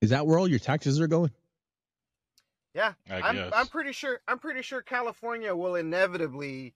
[0.00, 1.32] Is that where all your taxes are going?
[2.72, 3.52] Yeah, I I'm guess.
[3.52, 6.74] I'm pretty sure I'm pretty sure California will inevitably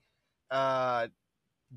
[0.51, 1.07] uh,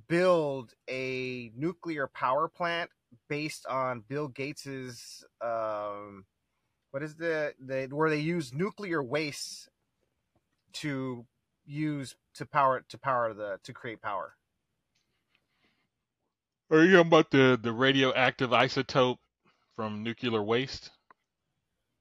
[0.08, 2.90] build a nuclear power plant
[3.30, 6.26] based on Bill Gates's um,
[6.90, 9.70] what is the the where they use nuclear waste
[10.74, 11.28] to
[11.66, 14.36] use to power to power the to create power.
[16.70, 19.20] Are you talking about the the radioactive isotope
[19.76, 20.92] from nuclear waste?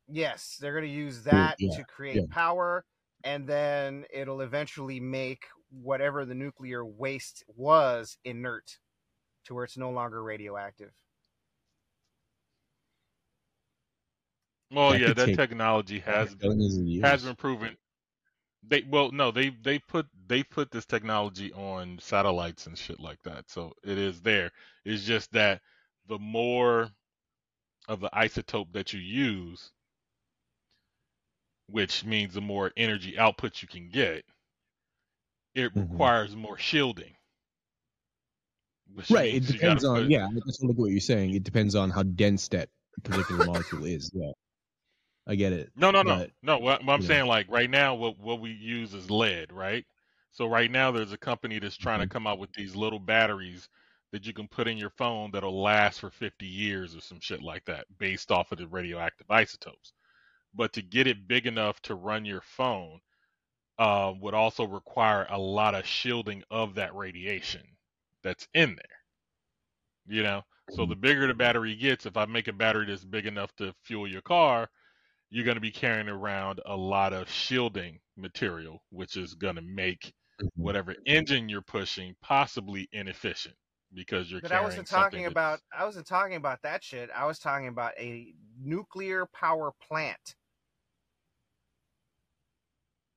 [0.09, 2.27] Yes, they're going to use that yeah, to create yeah.
[2.29, 2.85] power,
[3.25, 8.79] and then it'll eventually make whatever the nuclear waste was inert
[9.47, 10.93] to where it's no longer radioactive.
[14.71, 17.03] Well, That yeah, that take technology has billions of years.
[17.05, 17.77] has been proven.
[18.65, 23.21] They well, no, they they put they put this technology on satellites and shit like
[23.25, 24.51] that, so it is there.
[24.85, 25.61] It's just that
[26.07, 26.91] the more
[27.89, 29.73] of the isotope that you use,
[31.67, 34.25] which means the more energy output you can get,
[35.55, 35.91] it Mhm.
[35.91, 37.17] requires more shielding.
[39.11, 39.35] Right.
[39.35, 40.29] It depends on put yeah.
[40.35, 41.35] That's like what you're saying.
[41.35, 42.69] It depends on how dense that
[43.03, 44.11] particular molecule is.
[44.15, 44.33] Yeah,
[45.27, 45.73] I get it.
[45.75, 46.59] No, no, no, But no.
[46.59, 47.03] What, what I'm know.
[47.03, 49.85] saying, like right now, what what we use is lead, right?
[50.31, 52.11] So right now, there's a company that's trying to Mhm.
[52.13, 53.69] come out with these little batteries
[54.13, 57.43] that you can put in your phone that'll last for 50 years or some shit
[57.43, 59.93] like that, based off of the radioactive isotopes.
[60.55, 63.01] but to get it big enough to run your phone
[63.79, 67.77] uh, would also require a lot of shielding of that radiation
[68.23, 68.99] that's in there.
[70.07, 73.27] You know, so the bigger the battery gets, if I make a battery that's big
[73.27, 74.69] enough to fuel your car,
[75.33, 79.63] you're going to be carrying around a lot of shielding material, which is going to
[79.63, 80.13] make
[80.57, 83.55] whatever engine you're pushing possibly inefficient
[83.95, 86.85] because you're But I carrying wasn't something talking that's about I wasn't talking about that
[86.85, 87.09] shit.
[87.17, 90.35] I was talking about a nuclear power plant.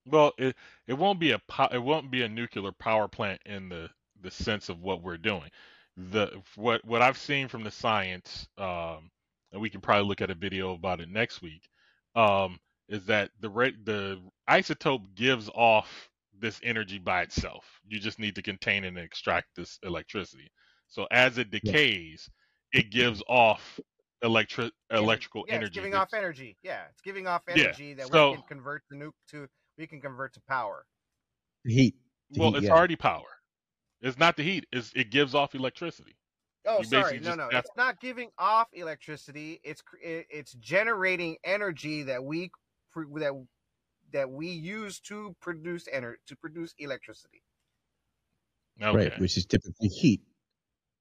[0.06, 0.56] Well, it
[0.88, 3.90] it won't be a po- it won't be a nuclear power plant in the
[4.22, 5.50] the sense of what we're doing.
[5.98, 9.12] The what what I've seen from the science, um,
[9.52, 11.68] and we can probably look at a video about it next week,
[12.16, 12.58] um,
[12.90, 17.66] is that the re- the isotope gives off this energy by itself.
[17.88, 20.52] You just need to contain and extract this electricity.
[20.88, 22.30] So as it decays,
[22.74, 23.80] it gives off
[24.22, 25.68] electric electrical Yeah, energy.
[25.68, 26.58] it's giving that's- off energy.
[26.64, 29.48] Yeah, it's giving off Yeah, energy that so- we can convert the nuke to
[29.78, 30.86] we can convert to power.
[31.66, 31.96] Heat.
[32.32, 32.74] The Well, heat, it's yeah.
[32.74, 33.28] already power.
[34.02, 34.66] It's not the heat.
[34.72, 36.16] It's, it gives off electricity.
[36.68, 37.04] Oh, You sorry.
[37.20, 39.60] basically No, no, have- it's not giving off electricity.
[39.64, 42.50] It's it's generating energy that we
[42.96, 43.46] that
[44.14, 47.44] that we use to produce energy to produce electricity.
[48.82, 49.10] Okay.
[49.10, 50.22] Right, which is typically heat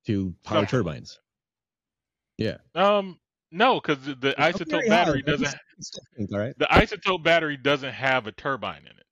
[0.06, 1.20] to power Something turbines.
[2.38, 2.56] Yeah.
[2.74, 3.18] Um,
[3.50, 5.54] no, because the, the isotope battery doesn't.
[5.78, 5.98] it's
[6.32, 6.56] all right.
[6.58, 9.03] The isotope battery doesn't have a turbine in it.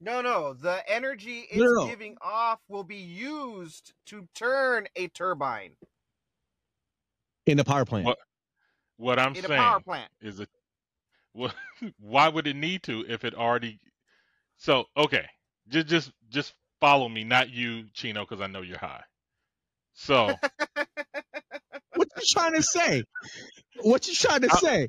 [0.00, 1.86] No, no, the energy it's No, no, no.
[1.88, 5.72] giving off will be used to turn a turbine
[7.46, 8.06] In a power plant.
[8.06, 8.18] What
[8.96, 10.10] what I'm in a saying power plant.
[10.20, 10.48] is it.
[11.34, 11.52] Well,
[12.00, 13.78] why would it need to if it already?
[14.56, 15.26] So okay,
[15.68, 19.02] just just just follow me, not you, Chino, because I know you're high.
[19.94, 20.34] So
[21.94, 23.04] What you trying to say?
[23.82, 24.88] What you trying to I- say?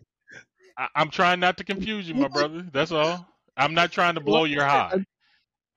[0.78, 2.66] I, I'm trying not to confuse you, my brother.
[2.72, 3.28] That's all.
[3.62, 5.04] I'm not trying to blow your high.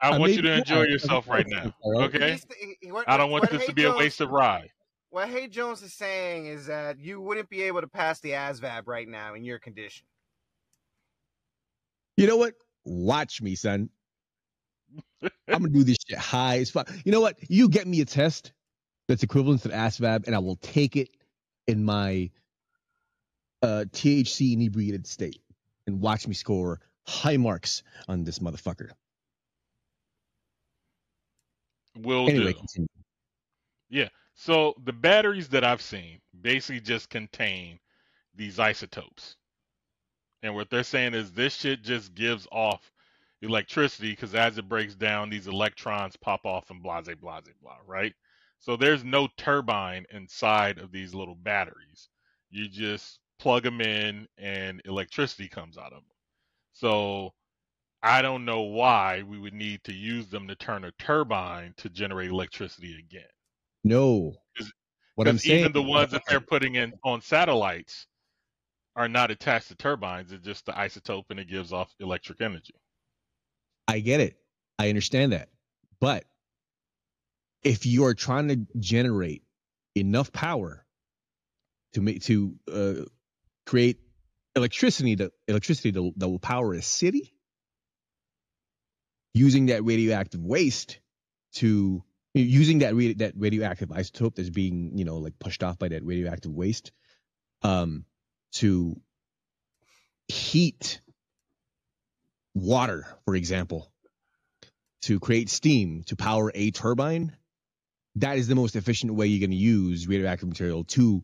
[0.01, 0.85] I, I want you to enjoy high.
[0.85, 1.73] yourself right now.
[1.85, 2.31] Okay.
[2.31, 4.31] He's- he- he- what- I don't want what this to Hey be a waste of
[4.31, 4.71] ride.
[5.11, 8.83] What Hey Jones is saying is that you wouldn't be able to pass the ASVAB
[8.87, 10.07] right now in your condition.
[12.17, 12.55] You know what?
[12.85, 13.91] Watch me, son.
[15.23, 16.91] I'm gonna do this shit high as fuck.
[17.05, 17.37] You know what?
[17.49, 18.53] You get me a test
[19.09, 21.11] that's equivalent to the ASVAB, and I will take it
[21.67, 22.31] in my
[23.63, 25.41] uh, THC inebriated state
[25.87, 28.91] and watch me score high marks on this motherfucker.
[31.97, 32.59] Will anyway, do.
[32.59, 32.89] continue.
[33.89, 34.09] Yeah.
[34.35, 37.79] So the batteries that I've seen basically just contain
[38.35, 39.37] these isotopes.
[40.43, 42.91] And what they're saying is this shit just gives off
[43.43, 47.77] electricity because as it breaks down, these electrons pop off and blah, blah, blah, blah,
[47.87, 48.13] right?
[48.59, 52.09] So there's no turbine inside of these little batteries.
[52.51, 56.14] You just plug them in and electricity comes out of them.
[56.75, 57.33] So
[58.03, 61.89] I don't know why we would need to use them to turn a turbine to
[61.89, 63.23] generate electricity again.
[63.83, 64.35] No.
[65.15, 68.07] What I'm saying, even the ones that they're putting in on satellites
[68.97, 70.33] are not attached to turbines.
[70.33, 72.75] It's just the isotope and it gives off electric energy.
[73.89, 74.37] I get it.
[74.79, 75.49] I understand that.
[76.01, 76.25] But
[77.63, 79.43] if you are trying to generate
[79.95, 80.85] enough power
[81.95, 83.05] to make to uh,
[83.67, 83.99] create
[84.57, 87.35] electricity that electricity that, will power a city
[89.35, 90.99] using that radioactive waste
[91.55, 92.03] to
[92.35, 96.05] using that ra- that radioactive isotope that's being you know like pushed off by that
[96.05, 96.93] radioactive waste
[97.63, 98.05] um
[98.53, 99.01] to
[100.29, 101.01] heat
[102.55, 103.91] water for example
[105.03, 107.37] to create steam to power a turbine.
[108.17, 111.23] That is the most efficient way you're going to use radioactive material to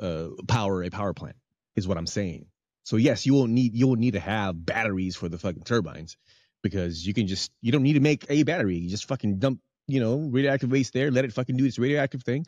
[0.00, 1.36] uh, power a power plant
[1.76, 2.46] is what i'm saying
[2.90, 6.16] so yes you will need you will need to have batteries for the fucking turbines
[6.62, 9.60] because you can just you don't need to make a battery you just fucking dump
[9.86, 12.44] you know radioactive waste there let it fucking do its radioactive thing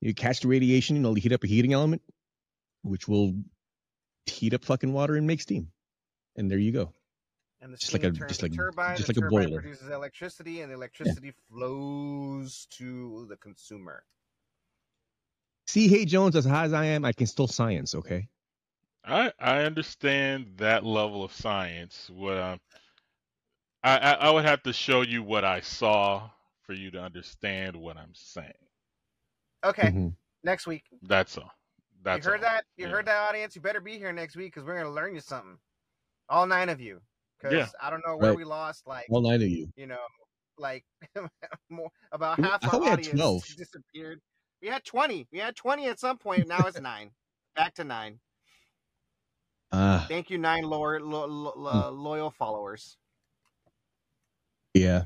[0.00, 2.02] you catch the radiation and it'll heat up a heating element
[2.82, 3.34] which will
[4.26, 5.66] heat up fucking water and make steam
[6.36, 6.92] and there you go
[7.60, 8.96] And the Just like a- just like- turbine.
[8.96, 9.60] just like a boiler.
[9.60, 14.04] produces electricity, and the electricity flows to the consumer.
[15.66, 18.28] see hey jones as high as i am i can still science okay
[19.06, 22.10] I I understand that level of science.
[22.12, 22.60] What um,
[23.84, 26.30] I, I I would have to show you what I saw
[26.62, 28.52] for you to understand what I'm saying.
[29.64, 30.08] Okay, Mm-hmm.
[30.44, 30.84] next week.
[31.02, 31.52] That's all.
[32.02, 32.42] That's you heard all.
[32.42, 32.64] that?
[32.76, 33.56] You heard that, audience?
[33.56, 35.58] You better be here next week because we're gonna learn you something.
[36.28, 37.00] All nine of you.
[37.38, 37.68] Because Yeah.
[37.80, 38.34] I don't know where Right.
[38.34, 38.86] we lost.
[38.86, 39.98] Like all nine of you you know,
[40.58, 40.84] like
[41.70, 43.56] more about half I our thought we audience 12.
[43.56, 44.20] disappeared.
[44.62, 45.28] We had twenty.
[45.32, 46.48] We had twenty at some point.
[46.48, 47.10] Now it's nine.
[47.56, 48.20] Back to nine.
[49.76, 52.96] Ah, Thank you, nine loyal, lo, lo, uh, loyal followers.
[54.72, 55.02] yeah.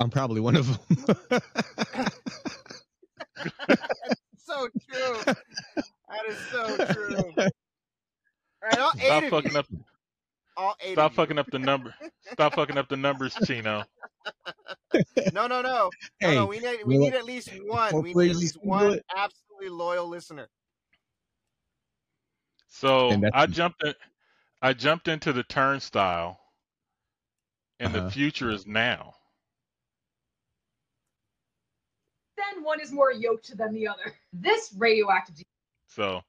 [0.00, 0.78] I'm probably one of them.
[4.38, 5.16] so true.
[5.26, 7.16] That is so true.
[7.36, 7.44] All
[8.62, 9.66] right, all eight Stop of fucking up.
[10.56, 11.16] All eight Stop of you.
[11.16, 11.94] fucking up the number.
[12.32, 13.84] Stop fucking up the numbers, Chino.
[15.32, 15.62] No, no, no.
[15.62, 15.90] No,
[16.20, 16.46] Hey, no.
[16.46, 18.00] We need we need at least one.
[18.02, 20.48] We need at least one absolutely loyal listener.
[22.74, 23.94] So I jumped in,
[24.60, 26.40] I jumped into the turnstile,
[27.78, 28.04] and Uh-huh.
[28.06, 29.14] the future is now.
[32.36, 34.12] Then one is more yoked than the other.
[34.32, 35.36] This radioactive
[35.86, 36.22] So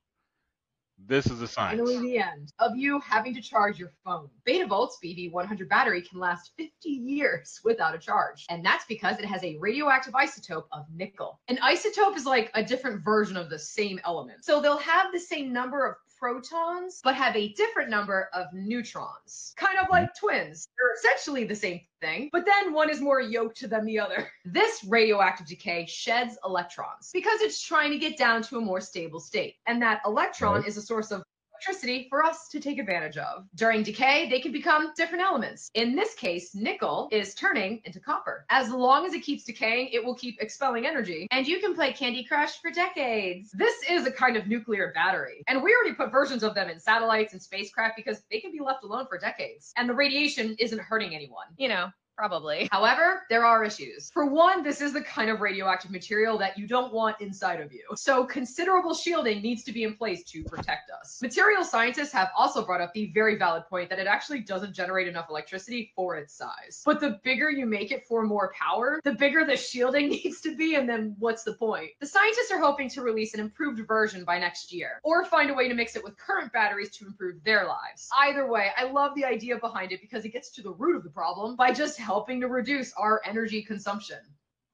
[0.99, 1.79] this is a science.
[1.79, 4.29] finally the end of you having to charge your phone.
[4.47, 8.45] Betavolt's BV100 battery can last 50 years without a charge.
[8.49, 11.39] And that's because it has a radioactive isotope of nickel.
[11.47, 14.45] An isotope is like a different version of the same element.
[14.45, 15.95] So they'll have the same number of
[16.25, 19.53] protons, but have a different number of neutrons.
[19.57, 20.67] Kind of like twins.
[20.77, 24.27] They're essentially the same thing, but then one is more yoked than the other.
[24.45, 29.19] This radioactive decay sheds electrons because it's trying to get down to a more stable
[29.19, 29.55] state.
[29.67, 30.67] And that electron Right.
[30.67, 31.23] is a source of
[31.55, 33.45] electricity for us to take advantage of.
[33.55, 35.69] During decay, they can become different elements.
[35.73, 38.45] In this case, nickel is turning into copper.
[38.49, 41.93] As long as it keeps decaying, it will keep expelling energy, and you can play
[41.93, 43.51] Candy Crush for decades.
[43.51, 46.79] This is a kind of nuclear battery, and we already put versions of them in
[46.79, 50.79] satellites and spacecraft because they can be left alone for decades, and the radiation isn't
[50.79, 51.47] hurting anyone.
[51.57, 52.69] You know, Probably.
[52.71, 54.09] However, there are issues.
[54.13, 57.73] For one, this is the kind of radioactive material that you don't want inside of
[57.73, 57.83] you.
[57.95, 61.19] So considerable shielding needs to be in place to protect us.
[61.21, 65.09] Material scientists have also brought up the very valid point that it actually doesn't generate
[65.09, 66.81] enough electricity for its size.
[66.85, 70.55] But the bigger you make it for more power, the bigger the shielding needs to
[70.55, 71.91] be, and then what's the point?
[71.99, 75.53] The scientists are hoping to release an improved version by next year, or find a
[75.53, 78.07] way to mix it with current batteries to improve their lives.
[78.17, 81.03] Either way, I love the idea behind it because it gets to the root of
[81.03, 84.19] the problem by just helping to reduce our energy consumption.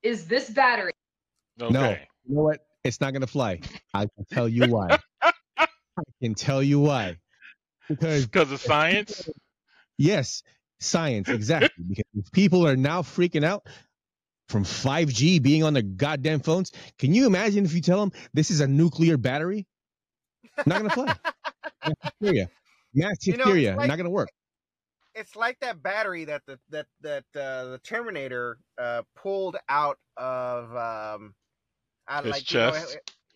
[0.03, 0.91] Is this battery?
[1.57, 1.97] No, you know
[2.43, 2.59] what?
[2.83, 3.61] It's not gonna fly.
[3.93, 4.97] I can tell you why.
[5.57, 5.67] I
[6.21, 7.17] can tell you why.
[7.87, 9.29] Because because of science.
[9.97, 10.43] Yes,
[10.79, 11.69] science exactly.
[11.87, 13.67] because if people are now freaking out
[14.49, 18.51] from 5G being on their goddamn phones, can you imagine if you tell them this
[18.51, 19.67] is a nuclear battery?
[20.65, 21.15] Not gonna fly.
[21.85, 22.49] Mass hysteria.
[22.93, 23.45] Mass You know,
[23.77, 24.29] like- Not gonna work.
[25.13, 30.75] It's like that battery that the that that uh, the Terminator uh, pulled out of
[30.75, 31.33] um,
[32.07, 32.83] out His like you know,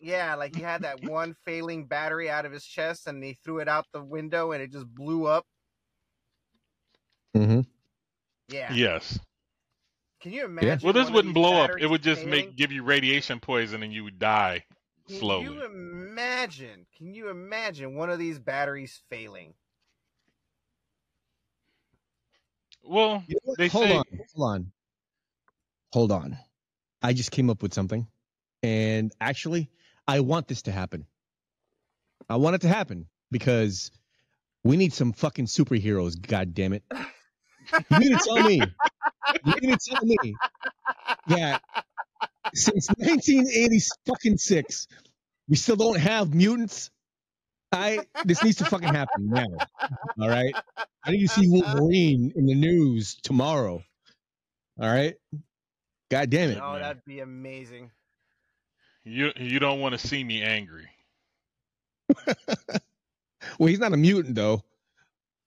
[0.00, 3.58] yeah, like he had that one failing battery out of his chest, and he threw
[3.58, 5.44] it out the window, and it just blew up.
[7.36, 7.60] Mm-hmm.
[8.48, 8.72] Yeah.
[8.72, 9.18] Yes.
[10.20, 10.80] Can you imagine?
[10.82, 11.70] Well, this wouldn't blow up.
[11.78, 12.30] It would just failing?
[12.30, 14.64] make give you radiation poison and you would die
[15.08, 15.44] Can slowly.
[15.44, 16.86] you imagine?
[16.96, 19.54] Can you imagine one of these batteries failing?
[22.88, 23.24] Well,
[23.58, 24.72] they hold say on, hold on,
[25.92, 26.38] hold on.
[27.02, 28.06] I just came up with something,
[28.62, 29.70] and actually,
[30.08, 31.06] I want this to happen.
[32.28, 33.90] I want it to happen because
[34.64, 36.20] we need some fucking superheroes.
[36.20, 36.82] God damn it!
[37.88, 38.74] You need to tell me.
[39.44, 40.38] You need to tell me
[41.26, 41.60] that
[42.54, 44.86] since 1986,
[45.48, 46.90] we still don't have mutants.
[47.76, 49.46] I this needs to fucking happen now.
[50.20, 50.54] All right.
[51.04, 53.82] I need to see Wolverine in the news tomorrow.
[54.80, 55.14] All right.
[56.10, 56.58] God damn it.
[56.62, 57.90] Oh, that'd be amazing.
[59.04, 60.88] You you don't want to see me angry.
[63.58, 64.62] Well, he's not a mutant though,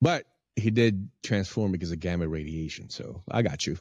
[0.00, 0.24] but
[0.56, 2.90] he did transform because of gamma radiation.
[2.90, 3.78] So I got you.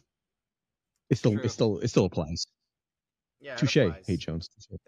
[1.10, 1.44] It still True.
[1.44, 2.46] it still it still applies.
[3.42, 3.78] Yeah, Touche.
[4.06, 4.50] Hey Jones.
[4.70, 4.80] It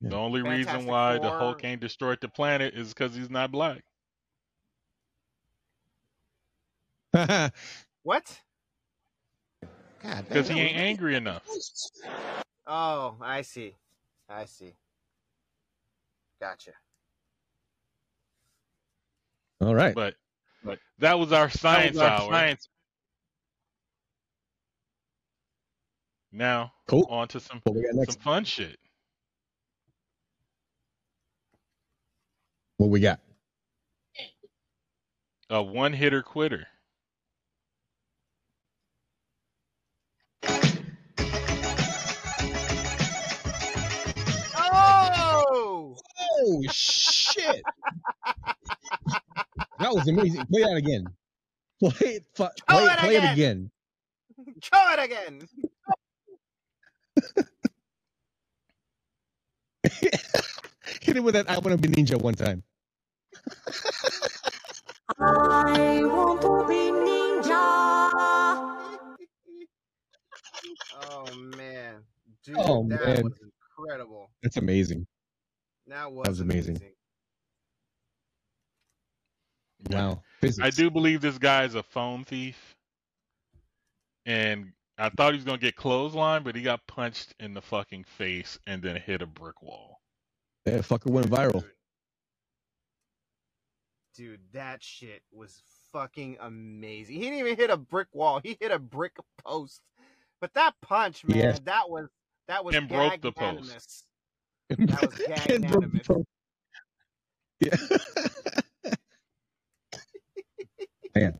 [0.00, 0.10] plays.
[0.10, 1.38] The only reason Fantastic why the Four.
[1.38, 3.82] Hulk ain't destroyed the planet is because he's not black.
[8.02, 8.40] What?
[10.02, 11.42] God Because he ain't angry enough.
[12.66, 13.74] Oh, I see.
[14.26, 14.72] I see.
[16.40, 16.70] Gotcha.
[19.60, 19.94] All right.
[19.94, 20.14] But
[20.64, 22.30] but that was our science our hour.
[22.32, 22.68] science-
[26.32, 27.06] Now Cool.
[27.10, 28.14] on to some What we got next?
[28.14, 28.78] some fun shit.
[32.80, 33.20] What we got?
[35.50, 36.66] A one hitter quitter.
[44.56, 45.94] Oh!
[46.18, 47.66] Oh shit!
[49.78, 50.46] that was amazing.
[50.46, 51.04] Play that again.
[51.80, 52.24] Play it.
[52.34, 53.32] fu- Play, it play it again.
[53.34, 54.54] again.
[54.62, 55.48] Try it again.
[61.10, 61.50] Hit it with that.
[61.50, 62.62] I want to be ninja one time.
[65.18, 67.58] I want to be ninja.
[71.02, 72.04] Oh man,
[72.44, 73.24] dude, Oh, that man.
[73.24, 73.32] was
[73.76, 74.30] incredible.
[74.44, 75.04] That's amazing.
[75.88, 76.76] That was, That was amazing.
[76.76, 76.94] amazing.
[79.90, 80.22] Wow.
[80.62, 82.76] I do believe this guy is a phone thief,
[84.26, 88.04] and I thought he was gonna get clothesline, but he got punched in the fucking
[88.04, 89.96] face and then hit a brick wall.
[90.66, 91.64] That fucker went viral.
[94.16, 97.16] Dude, that shit was fucking amazing.
[97.16, 98.40] He didn't even hit a brick wall.
[98.42, 99.80] He hit a brick post.
[100.40, 101.60] But that punch, man, Yes.
[101.60, 102.08] that was
[102.48, 103.68] that was And broke the post.
[104.68, 105.18] That was
[105.50, 106.24] And broke the gag-nanimous.
[107.60, 107.76] Yeah.
[111.14, 111.38] Man.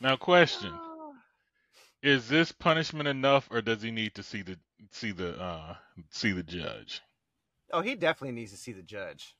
[0.00, 0.72] Now, question:
[2.02, 4.58] Is this punishment enough, or does he need to see the
[4.92, 5.74] see the uh
[6.10, 7.02] see the judge?
[7.72, 9.34] Oh, he definitely needs to see the judge.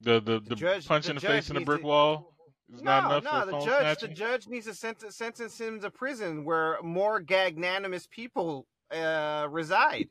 [0.00, 2.34] The the, the, judge- punch the in the face in the brick to- wall
[2.72, 4.08] is not no, enough no, for the phone judge, snatching.
[4.10, 10.08] the judge needs to sentence, sentence him to prison where more gagnanimous people uh, reside.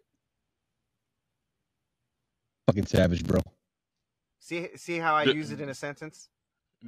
[2.68, 3.40] Fucking savage, bro.
[4.40, 6.30] See, see how I The- use it in a sentence?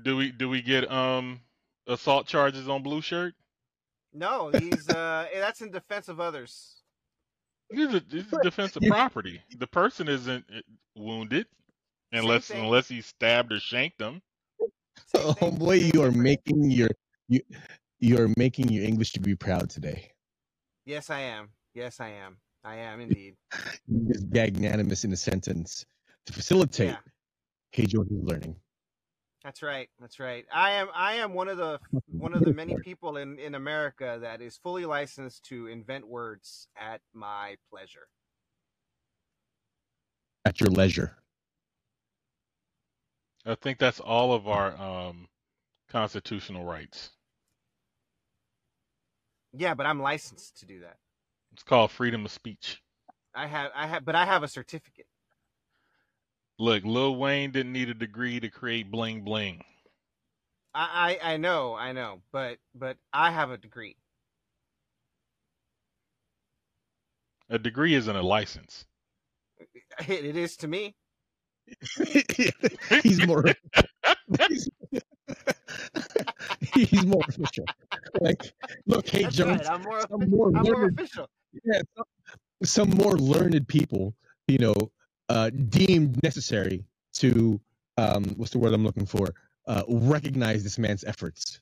[0.04, 1.40] Do we do we get um
[1.88, 3.34] assault charges on blue shirt?
[4.14, 6.79] No, he's uh, that's in defense of others.
[7.70, 9.42] This is, this is defense of property.
[9.58, 10.62] The person isn't uh,
[10.96, 11.46] wounded
[12.12, 12.64] unless thing.
[12.64, 14.22] unless he stabbed or shanked them.
[15.14, 16.90] Oh boy, you are making your
[17.28, 17.42] you
[18.00, 20.12] you are making your English to be proud today.
[20.86, 21.50] Yes, I am.
[21.74, 22.38] Yes, I am.
[22.64, 23.36] I am indeed.
[23.88, 25.86] You just magnanimous in a sentence
[26.26, 26.98] to facilitate Yeah.
[27.72, 28.56] Hey Jordan's learning.
[29.50, 29.90] That's right.
[30.00, 30.46] That's right.
[30.54, 30.90] I am.
[30.94, 31.80] I am one of the
[32.20, 36.68] one of the many people in in America that is fully licensed to invent words
[36.80, 38.10] at my pleasure.
[40.46, 41.18] At your leisure.
[43.44, 45.28] I think that's all of our um
[45.90, 47.10] constitutional rights.
[49.52, 50.98] Yeah, but I'm licensed to do that.
[51.54, 52.84] It's called freedom of speech.
[53.34, 53.72] I have.
[53.74, 54.06] I have.
[54.06, 55.08] But I have a certificate.
[56.60, 59.64] Look, Lil Wayne didn't need a degree to create bling bling.
[60.76, 61.18] I.
[61.24, 61.74] I, I know.
[61.74, 62.22] I know.
[62.32, 63.96] But but I have a degree.
[67.50, 68.86] A degree isn't a license.
[70.08, 70.96] It, it is to me.
[73.04, 73.44] he's more
[74.48, 74.70] he's,
[76.74, 77.66] he's more official.
[78.22, 78.54] Like,
[78.86, 79.72] look, hey That's Jones, right.
[79.72, 80.02] I'm more.
[80.10, 81.28] some more I'm more official.
[81.66, 82.06] yeah, some,
[82.64, 84.16] some more learned people,
[84.48, 84.74] you know,
[85.30, 87.60] uh, deemed necessary to
[87.98, 89.28] um, what's the word I'm looking for?
[89.68, 91.62] Uh, recognize this man's efforts.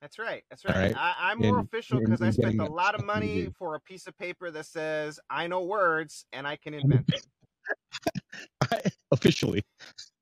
[0.00, 0.42] That's right.
[0.48, 0.76] That's right.
[0.76, 0.96] right.
[0.96, 3.54] I, I'm more And- official because I spent a lot of stuff that you money
[3.58, 8.80] for a piece of paper that says I know words and I can invent them.
[9.12, 9.62] Officially,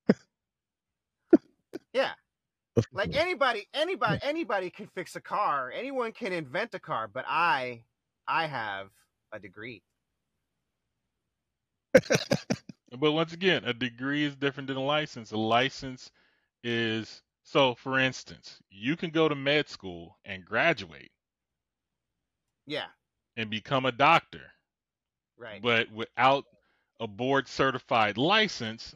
[1.93, 2.11] Yeah.
[2.93, 5.73] Like anybody, anybody, anybody can fix a car.
[5.75, 7.83] Anyone can invent a car, but I,
[8.29, 8.89] I have
[9.33, 9.83] a degree.
[13.01, 15.31] But once again, a degree is different than a license.
[15.31, 16.11] A license
[16.65, 21.11] is so for instance, you can go to med school and graduate
[22.67, 22.87] Yeah.
[23.37, 24.41] and become a doctor.
[25.37, 25.63] Right.
[25.63, 26.45] But without
[26.99, 28.95] a board certified license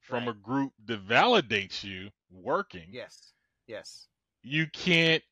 [0.00, 3.32] from a group that validates you working, Yes.
[3.66, 4.06] Yes.
[4.42, 5.22] you can't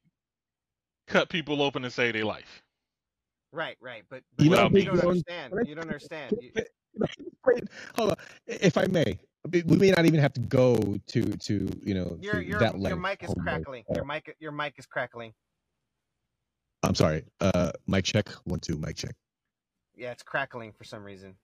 [1.07, 2.63] cut people open and save their life.
[3.53, 3.77] Right.
[3.81, 4.03] Right.
[4.11, 5.55] But, but You you, don't Big Jones- understand.
[5.67, 6.35] You don't understand.
[6.41, 6.53] You-
[6.97, 7.65] Wait,
[7.97, 8.17] hold on.
[8.47, 9.19] If I may,
[9.51, 10.77] we we may not even have to go
[11.09, 13.43] to to you know Your to your that your mic is homeboy.
[13.43, 13.85] crackling.
[13.95, 15.33] Your mic your mic is crackling.
[16.83, 17.25] I'm sorry.
[17.41, 18.29] Uh, mic check.
[18.45, 18.77] One two.
[18.77, 19.15] Mic check.
[19.95, 21.35] Yeah, it's crackling for some reason.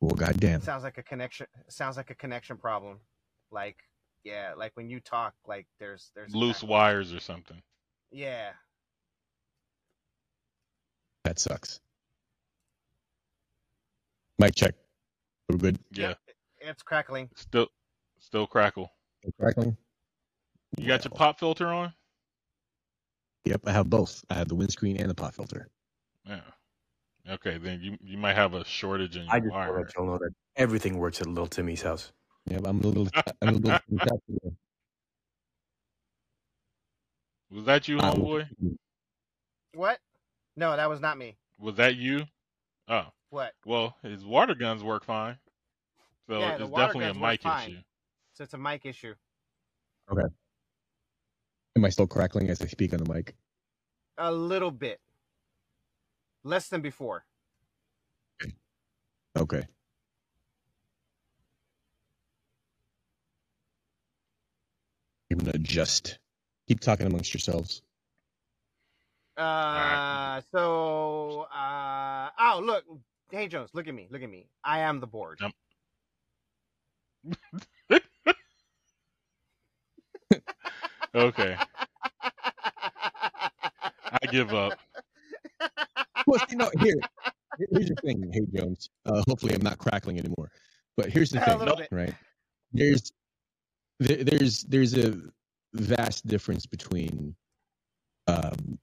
[0.00, 0.60] Well, goddamn.
[0.62, 1.46] Sounds like a connection.
[1.68, 2.98] Sounds like a connection problem.
[3.50, 3.76] Like
[4.24, 7.60] yeah, like when you talk, like there's there's Loose wires or something.
[8.10, 8.50] Yeah.
[11.24, 11.80] That sucks.
[14.38, 14.74] Mic check.
[15.48, 15.78] We're good.
[15.92, 16.14] Yeah.
[16.60, 17.28] It's crackling.
[17.34, 17.68] Still
[18.20, 18.90] still crackle.
[19.40, 19.76] Crackling.
[20.76, 21.92] You got your pop filter on?
[23.44, 24.22] Yep, I have both.
[24.28, 25.68] I have the windscreen and the pop filter.
[26.26, 26.40] Yeah.
[27.30, 29.94] Okay, then you you might have a shortage in your I just want to let
[29.96, 32.12] y'all know that everything works at Little Timmy's house.
[32.46, 33.08] Yep, I'm a little.
[33.42, 33.78] I'm a little.
[37.50, 38.46] Was that you, Uh, homeboy?
[39.74, 39.98] What?
[40.56, 41.38] No, that was not me.
[41.58, 42.24] Was that you?
[42.88, 43.06] Oh.
[43.30, 43.52] What?
[43.66, 45.36] Well, his water guns work fine.
[46.28, 47.70] So yeah, the it's water definitely a guns work mic fine.
[47.70, 47.78] issue.
[48.34, 49.14] So it's a mic issue.
[50.10, 50.26] Okay.
[51.76, 53.34] Am I still crackling as I speak on the mic?
[54.16, 55.00] A little bit.
[56.44, 57.24] Less than before.
[59.36, 59.66] Okay.
[65.28, 66.18] You're gonna adjust.
[66.66, 67.82] Keep talking amongst yourselves.
[69.36, 72.84] Uh, so, uh, oh, look,
[73.30, 74.48] hey Jones, look at me, look at me.
[74.64, 75.40] I am the board.
[81.14, 81.56] Okay.
[84.10, 84.78] I give up.
[86.26, 86.94] Well, you know, here,
[87.72, 88.30] here's the thing.
[88.32, 88.90] Hey, Jones.
[89.06, 90.50] Uh, hopefully, I'm not crackling anymore.
[90.96, 91.88] But here's the thing, bit.
[91.90, 92.14] right?
[92.72, 93.10] There's
[93.98, 95.18] there, there's there's a
[95.74, 97.34] vast difference between
[98.26, 98.78] um,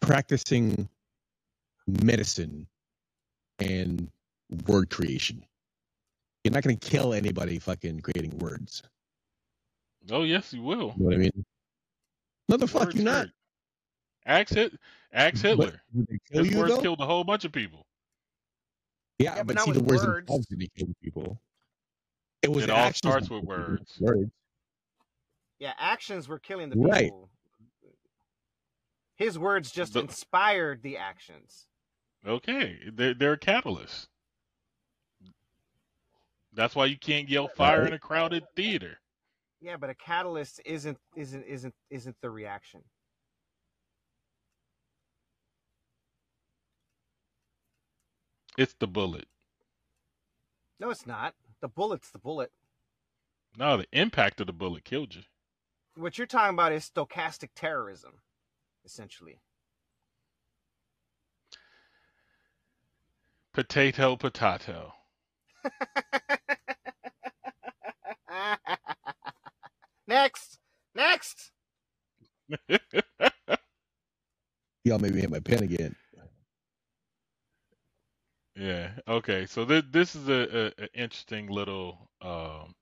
[0.00, 0.88] practicing
[1.86, 2.66] medicine
[3.62, 4.08] and
[4.66, 5.44] word creation.
[6.44, 8.82] You're not going to kill anybody fucking creating words.
[10.10, 10.94] Oh yes, you will.
[10.96, 11.44] You know what I mean?
[12.48, 13.28] No, the fuck Words you not.
[14.26, 14.72] Axe Hit,
[15.12, 15.80] Axe Hitler.
[15.94, 16.80] would kill His you, words though?
[16.82, 17.86] killed a whole bunch of people.
[19.18, 20.26] Yeah, Yeah, but but, not see, the words words.
[20.26, 21.40] themselves didn't kill people.
[22.42, 23.96] It was It all starts with words.
[24.00, 24.30] Words.
[25.60, 26.90] Yeah, actions were killing the people.
[26.90, 27.12] Right.
[29.14, 31.66] His words just The- inspired the actions.
[32.26, 34.08] Okay, they're they're a catalyst.
[36.54, 38.98] That's why you can't yell fire in a crowded theater.
[39.60, 42.82] Yeah, but a catalyst isn't isn't isn't isn't the reaction.
[48.58, 49.26] It's the bullet.
[50.78, 51.34] No, it's not.
[51.60, 52.52] The bullet's the bullet.
[53.56, 55.22] No, the impact of the bullet killed you.
[55.94, 58.12] What you're talking about is stochastic terrorism,
[58.84, 59.40] essentially.
[63.54, 64.92] Potato, potato.
[70.06, 70.58] Next,
[70.94, 71.52] next.
[74.84, 75.94] Y'all made me hit my pen again.
[78.56, 78.90] Yeah.
[79.08, 79.46] Okay.
[79.46, 80.32] So this this is a,
[80.78, 82.74] a, a interesting little um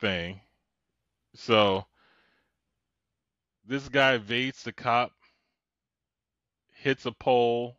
[0.00, 0.40] thing.
[1.34, 1.84] So
[3.66, 5.12] this guy evades the cop,
[6.78, 7.78] hits a pole,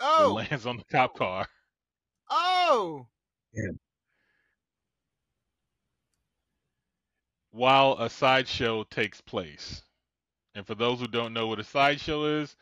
[0.00, 1.46] and Oh, lands on the cop car.
[2.30, 3.06] oh.
[7.50, 9.82] while a sideshow takes place.
[10.54, 12.56] And for those who don't know what a sideshow is,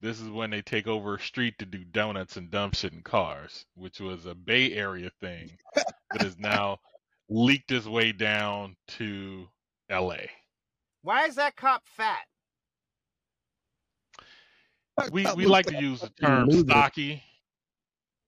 [0.00, 3.02] this is when they take over a street to do donuts and dump shit in
[3.02, 6.78] cars, which was a Bay Area thing that has now
[7.28, 9.48] leaked its way down to
[9.90, 10.16] LA.
[11.02, 12.24] Why is that cop fat?
[15.12, 17.22] We we like like to use the term stocky.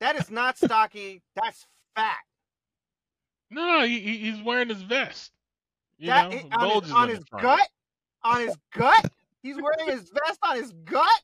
[0.00, 1.22] That is not stocky.
[1.34, 1.66] That's
[1.96, 2.18] fat.
[3.50, 5.32] No, he, he- he's wearing his vest.
[5.98, 7.68] You That know, i- on bulges his, on his gut.
[8.22, 9.10] On his gut.
[9.42, 11.22] He's wearing his vest on his gut.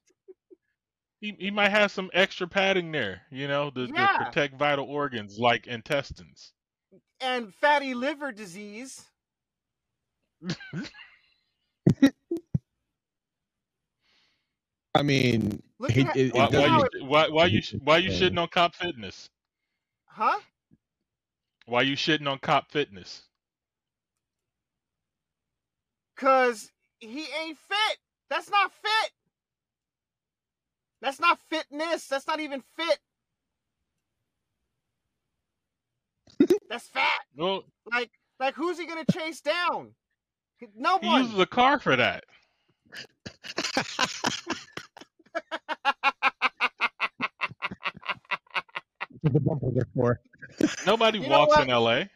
[1.20, 4.18] He he might have some extra padding there, you know, to, Yeah.
[4.18, 6.53] to protect vital organs like intestines.
[7.20, 9.05] and fatty liver disease.
[14.95, 18.38] I mean, he- at- it, it Why, why you why why you why you shitting
[18.38, 19.30] on cop fitness?
[20.07, 20.38] Huh?
[21.66, 23.22] Why you shitting on cop fitness?
[26.16, 26.70] Cause
[27.01, 27.99] he ain't fit.
[28.30, 29.12] That's not fit.
[31.03, 32.07] That's not fitness.
[32.09, 32.99] That's not even fit.
[36.70, 37.11] That's fat.
[37.36, 39.95] Well, Like, like who's he gonna chase down?
[40.76, 41.03] No one.
[41.03, 41.22] he one.
[41.24, 42.24] uses a car for that.
[49.22, 50.20] the bumpers are for.
[50.87, 52.09] Nobody You walks in L.A.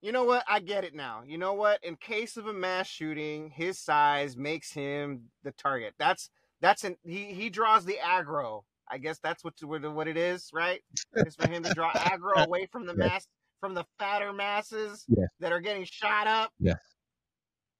[0.00, 0.44] You know what?
[0.48, 1.22] I get it now.
[1.26, 1.82] You know what?
[1.82, 5.94] In case of a mass shooting, his size makes him the target.
[5.98, 8.62] That's that's an he he draws the aggro.
[8.90, 10.80] I guess that's what what what it is, right?
[11.14, 13.08] It's for him to draw aggro away from the Yes.
[13.08, 13.26] mass
[13.60, 15.28] from the fatter masses Yes.
[15.40, 16.52] that are getting shot up.
[16.60, 16.78] Yes.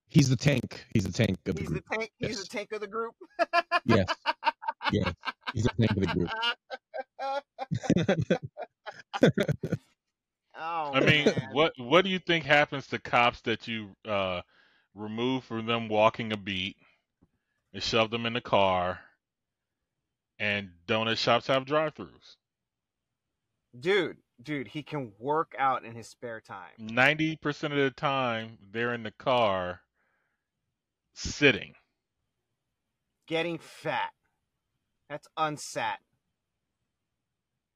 [0.09, 0.84] He's the tank.
[0.95, 1.84] He's the tank of the He's the group.
[1.93, 2.11] tank.
[2.18, 3.14] He's the tank of the group.
[3.84, 4.09] Yes.
[4.91, 5.12] Yes.
[5.53, 6.30] He's the tank of the group.
[10.59, 11.49] oh, I mean, man.
[11.53, 14.43] what what do you think happens to cops that you uh,
[14.95, 16.76] remove from them walking a beat
[17.72, 19.01] and shove them in the car?
[20.39, 22.36] And donut shops have drive-throughs.
[23.78, 26.70] dude, dude, he can work out in his spare time.
[26.78, 29.80] Ninety percent of the time, they're in the car
[31.14, 31.74] sitting.
[33.26, 34.12] Getting fat.
[35.09, 35.97] That's unsat.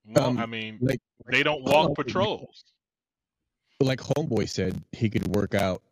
[0.07, 2.65] Well, Um, I mean, like they don't I don't know walk if patrols.
[3.81, 5.83] like Homeboy said, he could work out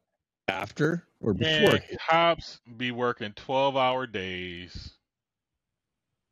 [0.48, 1.72] after or before.
[1.72, 4.92] Man, cops be working twelve-hour days,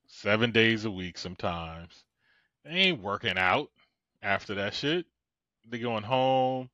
[0.06, 2.04] seven days a week sometimes.
[2.64, 3.70] They ain't working out
[4.22, 5.06] after that shit.
[5.70, 6.70] They going home,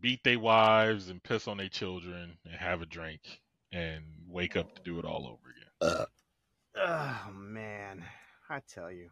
[0.00, 3.40] beat their wives and piss on their children and have a drink
[3.72, 6.06] and wake up to do it all over again.
[6.76, 8.04] Oh man,
[8.50, 9.10] I tell you.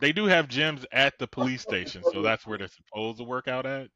[0.00, 3.48] They do have gyms at the police station, so that's where they're supposed to work
[3.48, 3.88] out at.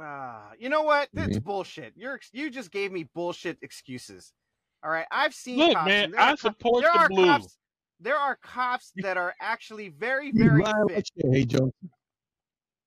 [0.00, 1.08] Ah, you know what?
[1.12, 1.44] That's Mm-hmm.
[1.46, 1.92] bullshit.
[1.96, 4.32] You're you just gave me bullshit excuses.
[4.84, 5.58] All right, I've seen.
[5.58, 7.26] Look, cops, man, and there are I support there the are blue.
[7.26, 7.56] Cops,
[8.00, 11.08] there are cops that are actually very, very lie fit.
[11.32, 11.72] Hey Joe.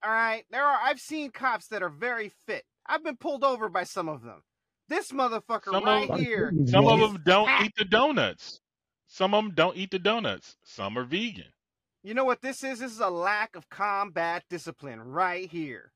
[0.04, 0.78] All right, there are.
[0.82, 2.64] I've seen cops that are very fit.
[2.86, 4.42] I've been pulled over by some of them.
[4.88, 6.52] This motherfucker Some right of here.
[6.66, 7.64] some of them don't fat.
[7.64, 8.60] eat the donuts.
[9.06, 10.56] Some of them don't eat the donuts.
[10.64, 11.52] Some are vegan.
[12.02, 12.78] You know what this is?
[12.80, 15.90] This is a lack of combat discipline right here.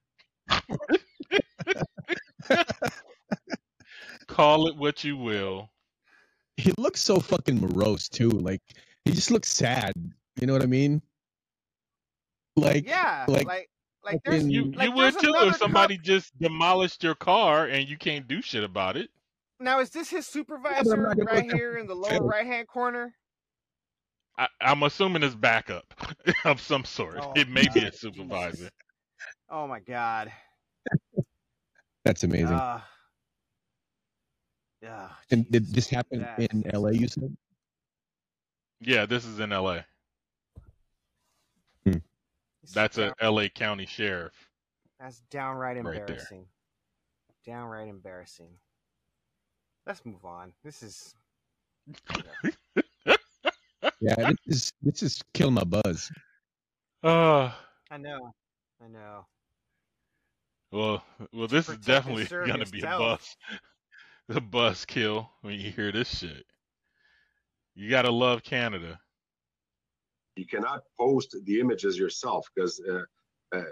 [4.27, 5.71] Call it what you will.
[6.57, 8.31] He looks so fucking morose too.
[8.31, 8.61] Like
[9.05, 9.93] he just looks sad.
[10.41, 11.01] You know what I mean?
[12.57, 13.71] Like Yeah, like like,
[14.05, 17.97] like, there's You like you would too if somebody just demolished your car and you
[17.97, 19.11] can't do shit about it.
[19.61, 22.67] Now is this his supervisor gonna right look up here in the lower right hand
[22.67, 23.15] corner?
[24.39, 25.85] I, I'm assuming it's backup
[26.47, 27.19] of some sort.
[27.21, 28.57] Oh, it may be a supervisor.
[28.57, 28.71] Jesus.
[29.51, 30.33] Oh my god.
[32.05, 32.55] that's amazing.
[32.55, 32.81] Uh,
[34.83, 35.09] yeah.
[35.31, 36.91] and did this happen That's- in LA?
[36.91, 37.37] You said.
[38.81, 39.85] Yeah, this is in L.A.
[41.85, 41.99] Hmm.
[42.73, 43.51] That's a L.A.
[43.51, 44.33] County sheriff.
[44.99, 46.47] That's downright Right embarrassing.
[47.45, 48.49] Downright embarrassing.
[49.87, 50.53] Let's move on.
[50.63, 51.15] This is
[54.01, 56.11] Yeah, this is this is killing my buzz.
[57.03, 57.51] Uh,
[57.91, 58.33] I know.
[58.83, 59.27] I know.
[60.73, 61.03] well,
[61.33, 63.37] well, this is protect and definitely gonna be a buzz,
[64.29, 66.45] the buzz kill when you hear this shit.
[67.75, 68.99] You gotta love Canada.
[70.37, 73.65] you cannot post the images yourself because uh, uh,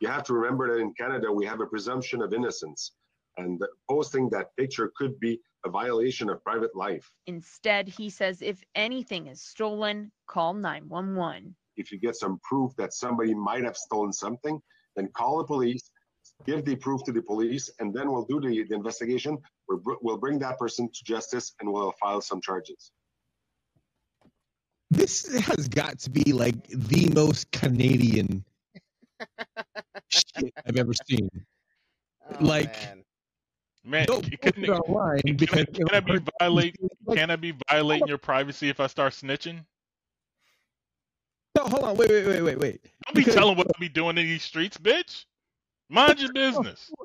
[0.00, 2.92] you have to remember that in Canada we have a presumption of innocence,
[3.36, 3.60] and
[3.90, 7.10] posting that picture could be a violation of private life.
[7.26, 11.54] Instead, he says if anything is stolen, call 911.
[11.76, 14.60] If you get some proof that somebody might have stolen something,
[14.96, 15.90] then call the police,
[16.46, 19.38] give the proof to the police, and then we'll do the, the investigation.
[19.68, 22.92] We'll, we'll bring that person to justice and we'll file some charges.
[24.90, 28.44] This has got to be like the most Canadian
[30.08, 31.28] shit I've ever seen.
[32.30, 33.03] Oh, like, man.
[33.84, 34.52] Man, don't c- can,
[35.36, 36.76] because can, can I be violate?
[37.12, 39.64] Can I be violating your privacy if I start snitching?
[41.56, 42.84] No, hold on, wait, wait, wait, wait, wait.
[43.06, 45.26] Don't be telling what I be doing in these streets, bitch.
[45.88, 46.90] Mind your business.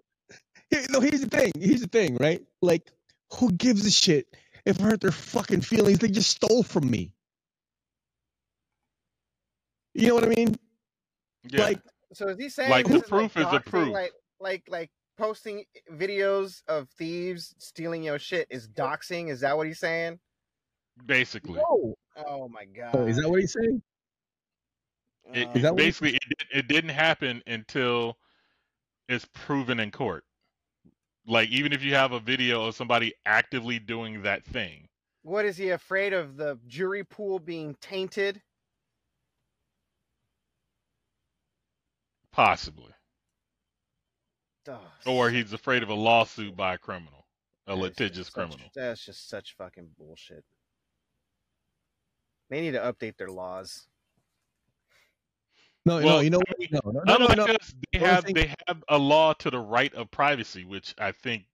[0.92, 1.52] No, here's the thing.
[1.60, 2.44] Here's the thing, right?
[2.62, 2.92] Like,
[3.34, 5.98] who gives a shit if I hurt their fucking feelings?
[5.98, 7.12] They just stole from me.
[9.96, 10.56] You know what I mean?
[11.50, 11.62] Yeah.
[11.62, 11.80] Like,
[12.14, 13.94] So is he saying Like, this the proof like is a proof.
[13.94, 19.30] Like like like posting videos of thieves stealing your shit is doxing?
[19.30, 20.20] Is that what he's saying?
[21.06, 21.96] Basically, no.
[22.28, 22.96] Oh my god.
[22.96, 23.82] Oh, is that what he's saying?
[25.34, 25.48] it.
[25.48, 28.18] Uh, is that what he- basically it, it didn't happen until
[29.08, 30.24] it's proven in court.
[31.28, 34.88] Like even if you have a video of somebody actively doing that thing,
[35.22, 38.42] What is he afraid of the jury pool being tainted?
[42.32, 42.94] possibly,
[44.70, 47.26] Ugh, or he's afraid of a lawsuit by a criminal,
[47.68, 48.70] a litigious such- criminal.
[48.76, 50.44] That's just such fucking bullshit.
[52.50, 53.86] They need to update their laws.
[55.86, 56.60] No, no, you know I what?
[56.60, 57.58] mean, No, no, no, no, Unlike no.
[57.94, 61.46] they have thing- they have a law to the right of privacy, which I think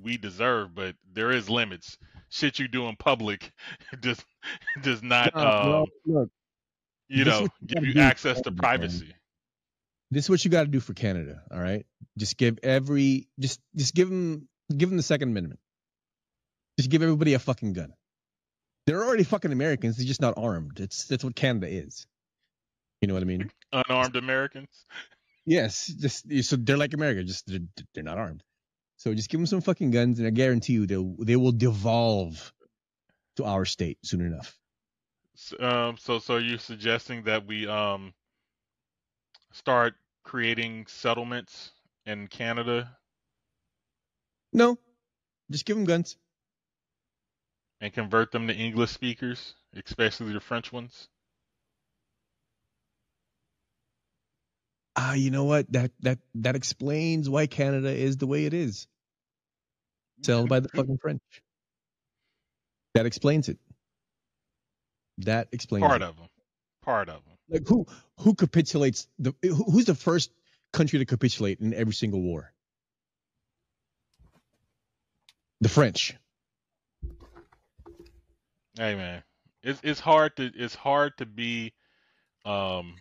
[0.00, 1.98] we deserve, but there is limits.
[2.30, 3.52] Shit you do in public
[4.00, 4.24] does
[4.82, 6.30] does not No, no, um, look,
[7.08, 8.78] you know what you give you do access to Canada, man.
[8.78, 9.14] privacy.
[10.10, 11.42] This is what you got to do for Canada.
[11.50, 11.86] All right,
[12.18, 15.60] just give every, just, just give them, give them the Second Amendment.
[16.78, 17.92] Just give everybody a fucking gun.
[18.86, 19.96] They're already fucking Americans.
[19.96, 20.80] They're just not armed.
[20.80, 22.06] It's that's what Canada is.
[23.00, 23.50] You know what I mean?
[23.72, 24.86] Unarmed Americans.
[25.46, 27.60] Yes, just so they're like America, just they're,
[27.94, 28.42] they're not armed.
[28.96, 32.52] So just give them some fucking guns, and I guarantee you they they will devolve
[33.36, 34.58] to our state soon enough.
[35.58, 38.12] Um, so so you're suggesting that we um
[39.52, 39.94] start
[40.24, 41.72] creating settlements
[42.06, 42.96] in Canada
[44.52, 44.78] No,
[45.50, 46.16] just give them guns.
[47.80, 51.08] and convert them to English speakers, especially the French ones?
[54.96, 55.70] Ah, you know what?
[55.72, 58.86] That that that explains why Canada is the way it is.
[60.22, 61.22] Settled by the fucking French.
[62.94, 63.58] That explains it.
[65.18, 66.04] That explains Part it.
[66.04, 66.28] of them.
[66.82, 67.36] Part of them.
[67.50, 67.86] Like who
[68.18, 70.30] who capitulates the who- who's the first
[70.72, 72.52] country to capitulate in every single war?
[75.60, 76.16] the French.
[78.78, 79.22] Hey man,
[79.62, 81.74] it's it's hard to it's hard to be
[82.44, 82.94] um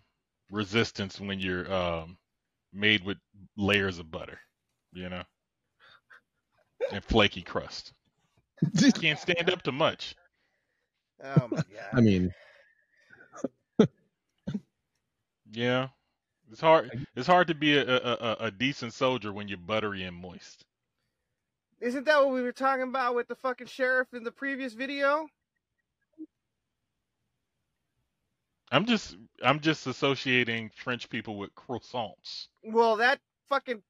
[0.52, 2.18] resistance when you're um
[2.74, 3.18] made with
[3.56, 4.40] layers of butter,
[4.94, 5.24] you know,
[6.92, 7.94] and flaky crust.
[8.74, 10.16] Just can't stand up to much.
[11.24, 11.94] Oh my god.
[11.94, 12.34] I mean,
[15.52, 15.88] Yeah,
[16.52, 17.08] it's hard.
[17.16, 20.66] It's hard to be a, a, a, a decent soldier when you're buttery and moist.
[21.80, 25.28] Isn't that what we were talking about with the fucking sheriff in the previous video?
[28.72, 32.48] I'm just I'm just associating French people with croissants.
[32.64, 33.82] Well, that fucking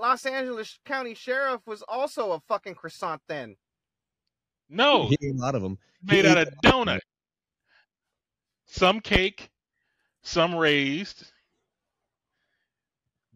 [0.00, 3.56] Los Angeles County Sheriff was also a fucking croissant then.
[4.68, 5.78] No, he ate a lot of them.
[6.02, 7.00] made out of donut.
[8.66, 9.50] Some cake,
[10.22, 11.24] some raised,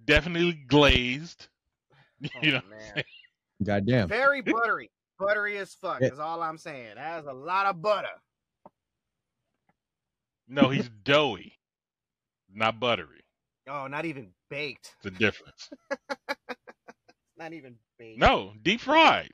[0.04, 1.48] definitely glazed.
[2.42, 2.60] You know,
[3.62, 4.08] Goddamn.
[4.08, 4.90] Very buttery.
[5.18, 6.08] Buttery as fuck Yeah.
[6.08, 6.94] is all I'm saying.
[6.94, 8.08] That has a lot of butter.
[10.48, 11.58] no, he's doughy,
[12.52, 13.24] not buttery.
[13.68, 14.94] Oh, not even baked.
[15.02, 15.68] It's a difference.
[17.36, 18.20] Not even baked.
[18.20, 19.30] No, deep fried.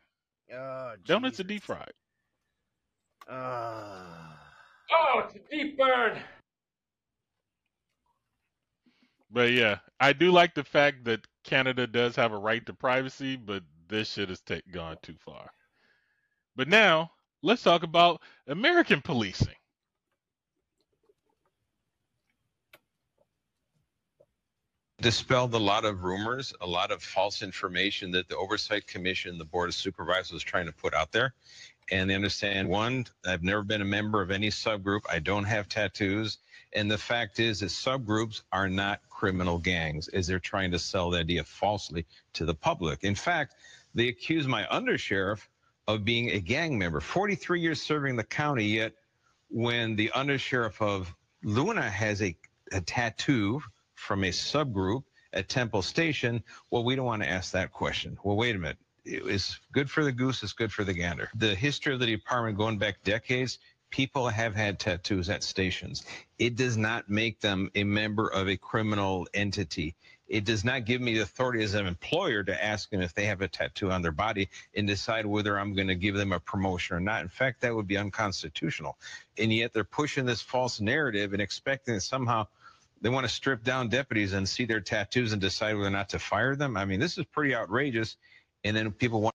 [0.53, 1.92] Oh, Donuts are deep fried.
[3.28, 4.32] Uh,
[4.90, 6.18] Oh, it's a deep burn.
[9.30, 13.36] But yeah, I do like the fact that Canada does have a right to privacy,
[13.36, 15.50] but this shit has take, gone too far.
[16.56, 17.12] But now,
[17.42, 19.54] let's talk about American policing.
[25.00, 29.44] dispelled a lot of rumors, a lot of false information that the Oversight Commission, the
[29.44, 31.34] Board of Supervisors was trying to put out there.
[31.90, 35.00] And they understand one, I've never been a member of any subgroup.
[35.10, 36.38] I don't have tattoos.
[36.72, 41.10] And the fact is that subgroups are not criminal gangs, as they're trying to sell
[41.10, 43.02] the idea falsely to the public.
[43.02, 43.54] In fact,
[43.94, 45.40] they accuse my undersheriff
[45.88, 47.00] of being a gang member.
[47.00, 48.92] 43 years serving the county, yet
[49.48, 51.12] when the undersheriff of
[51.42, 52.36] Luna has a,
[52.72, 53.60] a tattoo
[53.94, 55.02] from a subgroup
[55.32, 58.16] at Temple Station, well, we don't want to ask that question.
[58.22, 58.78] Well, wait a minute.
[59.04, 61.30] It's good for the goose, it's good for the gander.
[61.34, 63.58] The history of the department going back decades,
[63.91, 66.05] people have had tattoos at stations.
[66.38, 69.95] It does not make them a member of a criminal entity.
[70.28, 73.26] It does not give me the authority as an employer to ask them if they
[73.26, 76.38] have a tattoo on their body and decide whether I'm going to give them a
[76.38, 77.22] promotion or not.
[77.22, 78.97] In fact, that would be unconstitutional.
[79.38, 82.47] And yet they're pushing this false narrative and expecting that somehow
[83.01, 86.11] they want to strip down deputies and see their tattoos and decide whether or not
[86.11, 86.76] to fire them.
[86.76, 88.16] I mean, this is pretty outrageous.
[88.62, 89.34] And then people want.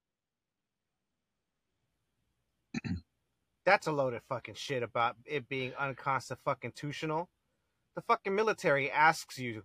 [3.66, 7.30] That's a load of fucking shit about it being unconstitutional.
[7.96, 9.64] The fucking military asks you,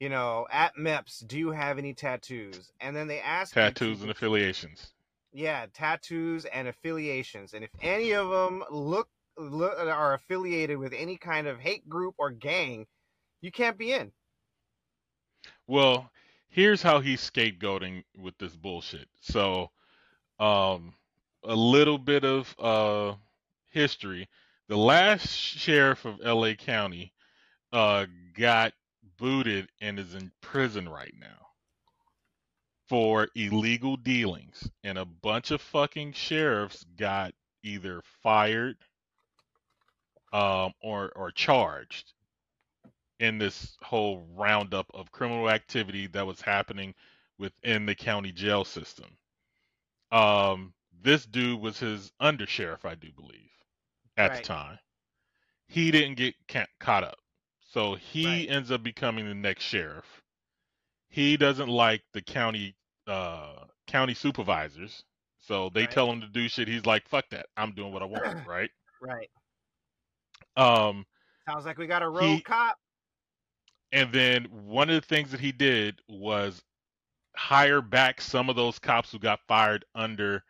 [0.00, 2.72] you know, at MEPS, do you have any tattoos?
[2.80, 4.92] And then they ask you Tattoos and affiliations.
[5.32, 7.54] yeah, tattoos and affiliations.
[7.54, 12.14] And if any of them look, look are affiliated with any kind of hate group
[12.18, 12.86] or gang,
[13.42, 14.12] you can't be in.
[15.66, 16.10] Well,
[16.48, 19.08] here's how he's scapegoating with this bullshit.
[19.20, 19.70] So,
[20.38, 20.94] um,
[21.44, 23.14] a little bit of uh
[23.76, 24.28] history.
[24.68, 27.12] The last sheriff of LA County
[27.72, 28.06] uh
[28.38, 28.72] got
[29.18, 31.46] booted and is in prison right now
[32.88, 37.32] for illegal dealings and a bunch of fucking sheriffs got
[37.64, 38.76] either fired
[40.32, 42.12] um or or charged
[43.20, 46.94] in this whole roundup of criminal activity that was happening
[47.38, 49.06] within the county jail system.
[50.12, 53.50] Um, this dude was his undersheriff, I do believe,
[54.16, 54.36] at Right.
[54.38, 54.78] the time.
[55.68, 57.18] He didn't get ca- caught up,
[57.60, 60.22] so he ends up becoming the next sheriff.
[61.08, 65.04] He doesn't like the county uh, county supervisors,
[65.38, 66.68] so they tell him to do shit.
[66.68, 67.46] He's like, "Fuck that!
[67.56, 68.70] I'm doing what I want." right?
[69.00, 69.30] Right.
[70.56, 71.06] Um,
[71.48, 72.76] Sounds like we got a road He- cop.
[73.92, 76.62] And then one of the things that he did was
[77.36, 80.42] hire back some of those cops who got fired under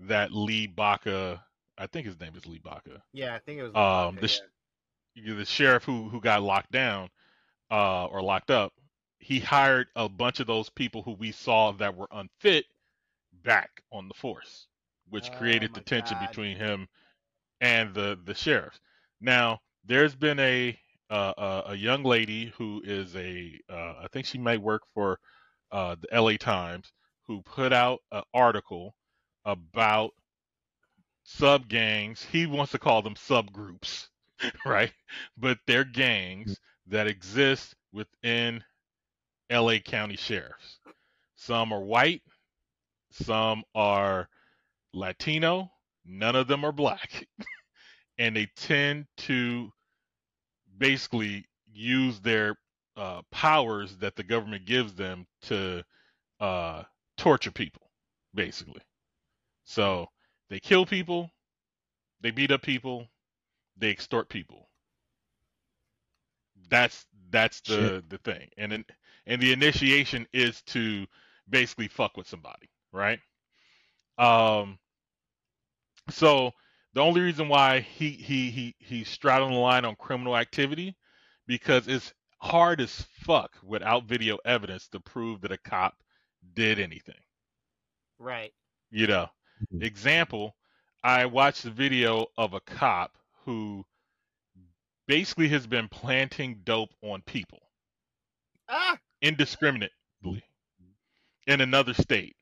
[0.00, 1.44] that Lee Baca.
[1.78, 3.02] I think his name is Lee Baca.
[3.12, 3.74] Yeah, I think it was.
[3.74, 4.40] Um, the sh-
[5.14, 7.10] the sheriff who who got locked down,
[7.70, 8.72] uh, or locked up.
[9.18, 12.66] He hired a bunch of those people who we saw that were unfit
[13.42, 14.66] back on the force,
[15.08, 16.88] which created the tension between him
[17.60, 18.80] and the the sheriffs.
[19.20, 20.78] Now, there's been a
[21.10, 25.18] uh, a, a young lady who is a uh, I think she might work for
[25.72, 26.92] uh, the LA Times
[27.26, 28.94] who put out an article
[29.44, 30.12] about
[31.26, 32.24] sub gangs.
[32.24, 34.08] He wants to call them subgroups,
[34.66, 34.92] right?
[35.36, 38.64] But they're gangs that exist within
[39.50, 40.78] LA County sheriffs.
[41.34, 42.22] Some are white,
[43.10, 44.28] some are
[44.94, 45.70] Latino,
[46.04, 47.26] none of them are black.
[48.18, 49.70] and they tend to
[50.78, 52.56] basically use their
[52.96, 55.84] uh, powers that the government gives them to
[56.40, 56.82] uh,
[57.18, 57.90] torture people,
[58.34, 58.80] basically.
[59.64, 60.08] So
[60.50, 61.30] they kill people,
[62.20, 63.08] they beat up people,
[63.76, 64.68] they extort people.
[66.70, 68.10] That's that's the Shit.
[68.10, 68.84] the thing, and then
[69.26, 71.06] and the initiation is to
[71.48, 73.20] basically fuck with somebody, right?
[74.18, 74.78] Um.
[76.10, 76.52] So
[76.94, 80.96] the only reason why he he he he's straddling the line on criminal activity
[81.46, 85.94] because it's hard as fuck without video evidence to prove that a cop
[86.54, 87.20] did anything.
[88.18, 88.52] Right.
[88.90, 89.28] You know,
[89.80, 90.56] example,
[91.02, 93.84] I watched a video of a cop who
[95.06, 97.60] basically has been planting dope on people
[98.68, 98.98] Ah.
[99.22, 100.42] indiscriminately
[101.46, 102.36] in another state.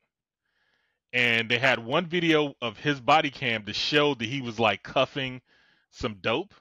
[1.12, 4.82] And they had one video of his body cam to show that he was like
[4.82, 5.42] cuffing
[5.90, 6.54] some dope.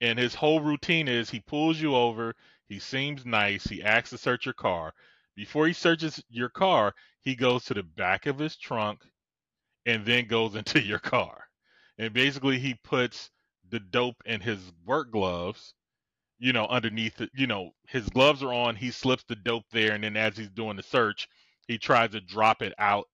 [0.00, 2.34] And his whole routine is he pulls you over,
[2.66, 4.94] he seems nice, he asks to search your car.
[5.36, 9.04] Before he searches your car, he goes to the back of his trunk
[9.86, 11.44] and then goes into your car.
[11.98, 13.30] And basically he puts
[13.68, 15.74] the dope in his work gloves,
[16.38, 19.92] you know, underneath it, you know, his gloves are on, he slips the dope there,
[19.92, 21.28] and then as he's doing the search,
[21.68, 23.06] he tries to drop it out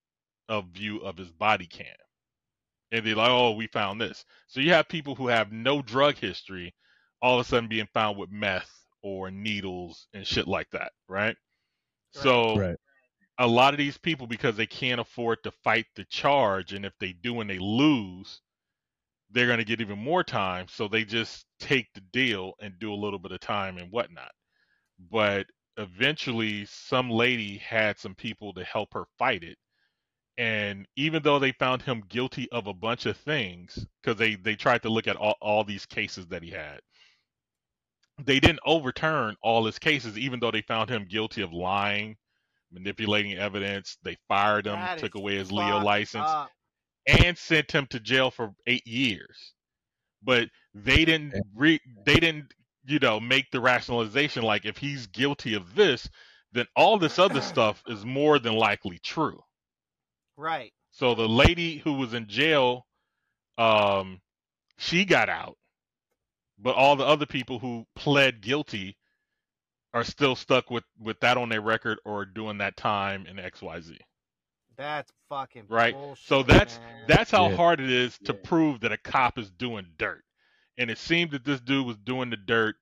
[0.49, 1.85] of view of his body cam.
[2.91, 4.25] And they're like, oh, we found this.
[4.47, 6.73] So you have people who have no drug history
[7.21, 8.71] all of a sudden being found with meth
[9.03, 11.35] or needles and shit like that, right?
[12.11, 12.77] So Right.
[13.39, 16.93] A lot of these people because they can't afford to fight the charge and if
[16.99, 18.41] they do and they lose
[19.31, 22.93] they're going to get even more time so they just take the deal and do
[22.93, 24.31] a little bit of time and whatnot.
[25.11, 29.57] But eventually some lady had some people to help her fight it
[30.37, 34.55] and even though they found him guilty of a bunch of things because they they
[34.55, 36.81] tried to look at all, all these cases that he had
[38.25, 42.17] they didn't overturn all his cases even though they found him guilty of lying
[42.71, 46.51] manipulating evidence they fired him That took away his leo license up.
[47.07, 49.53] and sent him to jail for eight years
[50.21, 52.53] but they didn't re- they didn't
[52.85, 56.09] you know make the rationalization like if he's guilty of this
[56.51, 59.39] then all this other stuff is more than likely true
[60.37, 60.71] Right.
[60.91, 62.85] so the lady who was in jail
[63.57, 64.21] um
[64.77, 65.57] she got out
[66.57, 68.95] but all the other people who pled guilty
[69.93, 73.97] are still stuck with with that on their record or doing that time in xyz
[74.77, 75.93] That's fucking right?
[75.93, 77.07] Bullshit, so that's man.
[77.07, 77.55] that's how Yeah.
[77.57, 80.23] hard it is to prove that a cop is doing dirt.
[80.77, 82.75] And it seemed that this dude was doing the dirt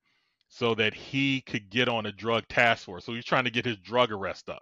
[0.50, 3.06] so that he could get on a drug task force.
[3.06, 4.62] So he's trying to get his drug arrest up.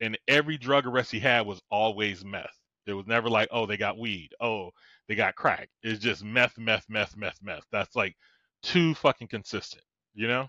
[0.00, 2.58] And every drug arrest he had was always meth.
[2.86, 4.30] It was never like oh they got weed.
[4.40, 4.70] Oh
[5.08, 5.68] they got crack.
[5.82, 7.64] It's just meth meth meth meth meth.
[7.70, 8.16] That's like
[8.62, 10.48] too fucking consistent you know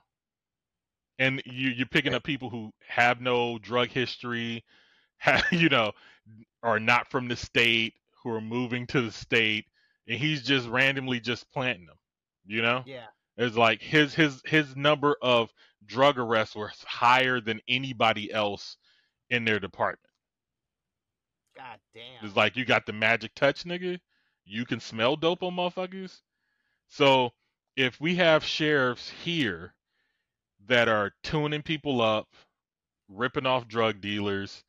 [1.19, 4.63] and you you're picking up people who have no drug history
[5.17, 5.91] have, you know
[6.63, 7.93] are not from the state
[8.23, 9.65] who are moving to the state
[10.07, 11.95] and he's just randomly just planting them
[12.45, 12.83] you know?
[12.85, 13.07] Yeah.
[13.37, 15.53] it's like his his his number of
[15.85, 18.77] drug arrests was higher than anybody else
[19.29, 19.99] in their department.
[21.57, 22.25] God damn.
[22.25, 23.99] it's like you got the magic touch nigga?
[24.45, 26.21] You can smell dope on motherfuckers?
[26.87, 27.31] So
[27.75, 29.74] if we have sheriffs here
[30.67, 32.27] that are tuning people up
[33.09, 34.63] ripping off drug dealers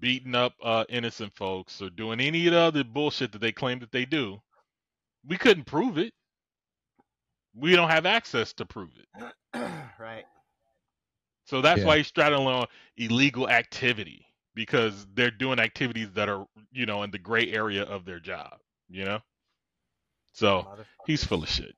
[0.00, 3.78] beating up uh, innocent folks or doing any of the other bullshit that they claim
[3.78, 4.40] that they do
[5.28, 6.12] we couldn't prove it.
[7.54, 9.34] We don't have access to prove it.
[9.98, 10.24] Right.
[11.44, 11.86] so that's Yeah.
[11.88, 12.66] why he's straddling on
[12.96, 18.04] illegal activity because they're doing activities that are you know in the gray area of
[18.04, 18.58] their job
[18.88, 19.20] you know?
[20.32, 20.66] So
[21.06, 21.74] he's full of shit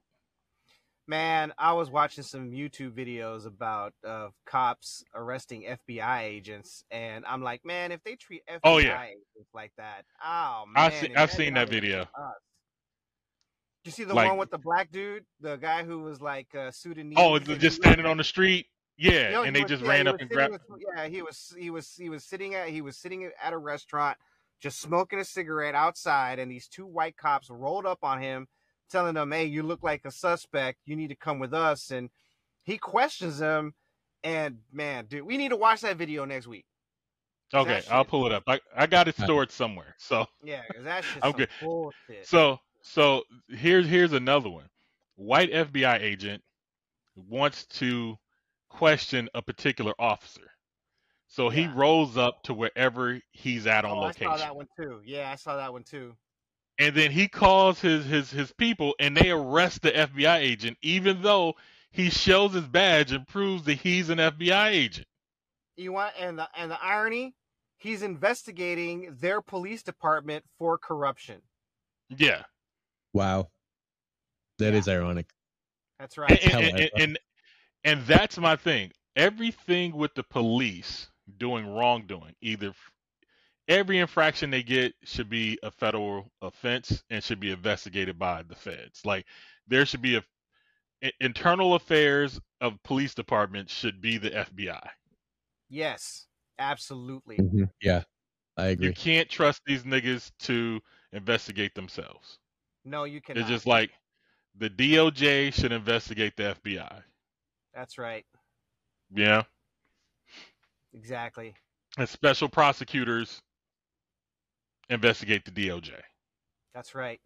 [1.08, 7.42] Man, I was watching some YouTube videos about uh, cops arresting FBI agents, and I'm
[7.42, 9.02] like, man, if they treat FBI Oh, yeah.
[9.02, 12.06] agents like that, oh man, I've, se- I've seen that video.
[13.84, 16.70] You see the Like- one with the black dude, the guy who was like uh,
[16.70, 17.16] Sudanese.
[17.18, 19.88] oh and it's he just standing on the street yeah and they was- just yeah,
[19.90, 22.80] ran up and grabbed with- yeah, he was he was he was sitting at he
[22.80, 24.16] was sitting at a restaurant,
[24.60, 28.46] just smoking a cigarette outside, and these two white cops rolled up on him,
[28.92, 30.80] telling them, "Hey, you look like a suspect.
[30.86, 32.10] You need to come with us." And
[32.64, 33.74] he questions them,
[34.22, 36.66] and man, dude, we need to watch that video next week.
[37.54, 40.84] okay that i'll pull it up i, I got it stored somewhere so Yeah, 'cause
[40.84, 41.48] that shit's I'm some good.
[41.60, 42.26] bullshit.
[42.26, 44.68] So so here's here's another one.
[45.16, 46.42] White FBI agent
[47.14, 48.16] wants to
[48.68, 50.50] question a particular officer.
[51.28, 54.32] So he rolls up to wherever he's at on Oh, I location.
[54.32, 55.00] saw that one too.
[55.04, 56.16] Yeah, I saw that one too.
[56.78, 61.22] And then he calls his his his people and they arrest the FBI agent even
[61.22, 61.54] though
[61.90, 65.06] he shows his badge and proves that he's an FBI agent.
[65.76, 67.34] You want and the and the irony,
[67.76, 71.42] he's investigating their police department for corruption.
[72.08, 72.42] Yeah.
[73.12, 73.48] Wow.
[74.58, 75.26] that is ironic.
[75.98, 76.30] That's right.
[76.44, 77.18] and, and, and, and
[77.84, 78.92] and that's my thing.
[79.16, 81.08] Everything with the police
[81.38, 82.91] doing wrongdoing, either f-
[83.72, 88.54] every infraction they get should be a federal offense and should be investigated by the
[88.54, 89.04] feds.
[89.04, 89.26] Like
[89.66, 90.22] there should be a
[91.20, 94.88] internal affairs of police departments should be the FBI.
[95.68, 96.26] Yes,
[96.58, 97.38] absolutely.
[97.38, 97.70] Mhm.
[97.80, 98.04] Yeah,
[98.56, 98.88] I agree.
[98.88, 100.80] You can't trust these niggas to
[101.12, 102.38] investigate themselves.
[102.84, 103.40] No, you cannot.
[103.40, 103.90] It's just like
[104.54, 107.02] the DOJ should investigate the FBI.
[107.74, 108.26] That's right.
[109.14, 109.42] Yeah.
[110.94, 111.54] Exactly.
[111.98, 113.42] And special prosecutors
[114.92, 115.92] investigate the DOJ.
[116.74, 117.20] That's right.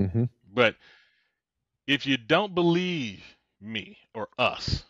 [0.00, 0.24] Mm-hmm.
[0.52, 0.76] But
[1.86, 3.22] if you don't believe
[3.60, 4.84] me or us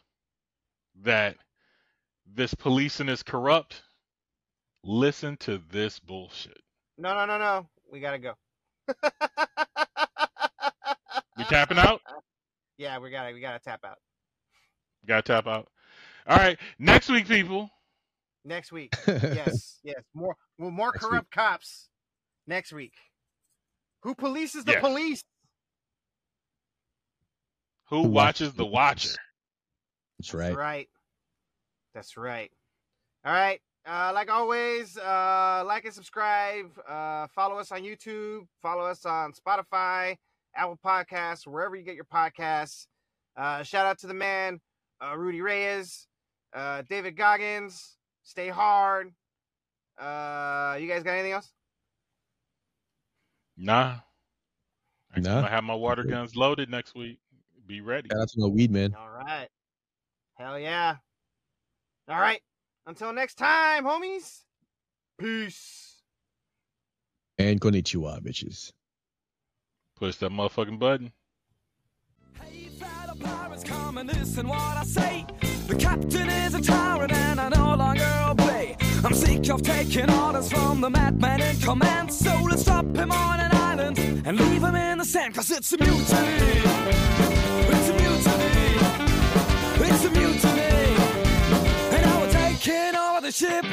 [1.03, 1.36] that
[2.26, 3.82] this policing is corrupt,
[4.84, 6.61] listen to this bullshit.
[6.99, 7.68] No, no, no, no.
[7.90, 8.34] We gotta go.
[11.36, 12.01] We tapping out?
[12.78, 13.99] Yeah, we gotta we gotta tap out
[15.07, 15.68] Got to tap out.
[16.26, 16.59] All right.
[16.78, 17.70] Next week, people.
[18.49, 18.94] Next week.
[19.07, 20.03] yes, yes.
[20.14, 21.11] More well, more Next week.
[21.11, 21.88] corrupt cops
[22.46, 22.94] next week.
[24.03, 24.80] Who polices the Yes.
[24.80, 25.22] police?
[27.90, 29.09] Who, Who watches watches the the watcher?
[30.18, 30.49] That's right.
[30.49, 30.57] That's right.
[30.57, 30.88] right.
[31.94, 32.51] That's right.
[33.24, 33.61] All right.
[33.86, 36.66] Uh, like always, uh, like and subscribe.
[36.86, 38.46] Uh, follow us on YouTube.
[38.61, 40.16] Follow us on Spotify,
[40.55, 42.86] Apple Podcasts, wherever you get your podcasts.
[43.36, 44.61] Uh, shout out to the man,
[45.03, 46.07] uh, Rudy Reyes,
[46.55, 47.96] uh, David Goggins.
[48.29, 49.11] Stay hard.
[49.97, 51.51] Uh, you guys got anything else?
[53.57, 54.01] Nah.
[55.16, 55.37] I'm Nah.
[55.37, 57.20] gonna have my water guns loaded next week.
[57.66, 58.11] Be ready.
[58.11, 58.95] Shout out to weed man.
[58.95, 59.49] All right.
[60.35, 60.97] Hell yeah.
[62.07, 62.43] All right.
[62.87, 64.43] Until next time, homies.
[65.18, 66.03] Peace.
[67.39, 68.72] And konnichiwa, bitches.
[69.97, 71.12] Push that motherfucking button.
[73.20, 75.26] Pirates come and listen what I say.
[75.66, 78.76] The captain is a tyrant and I no longer obey.
[79.05, 82.12] I'm sick of taking orders from the madman in command.
[82.12, 85.34] So let's drop him on an island and leave him in the sand.
[85.34, 86.62] Cause it's a mutiny.
[87.74, 88.68] It's a mutiny.
[89.89, 90.78] It's a mutiny.
[91.95, 93.64] And now we're taking over the ship.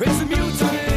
[0.00, 0.93] It's a mutiny.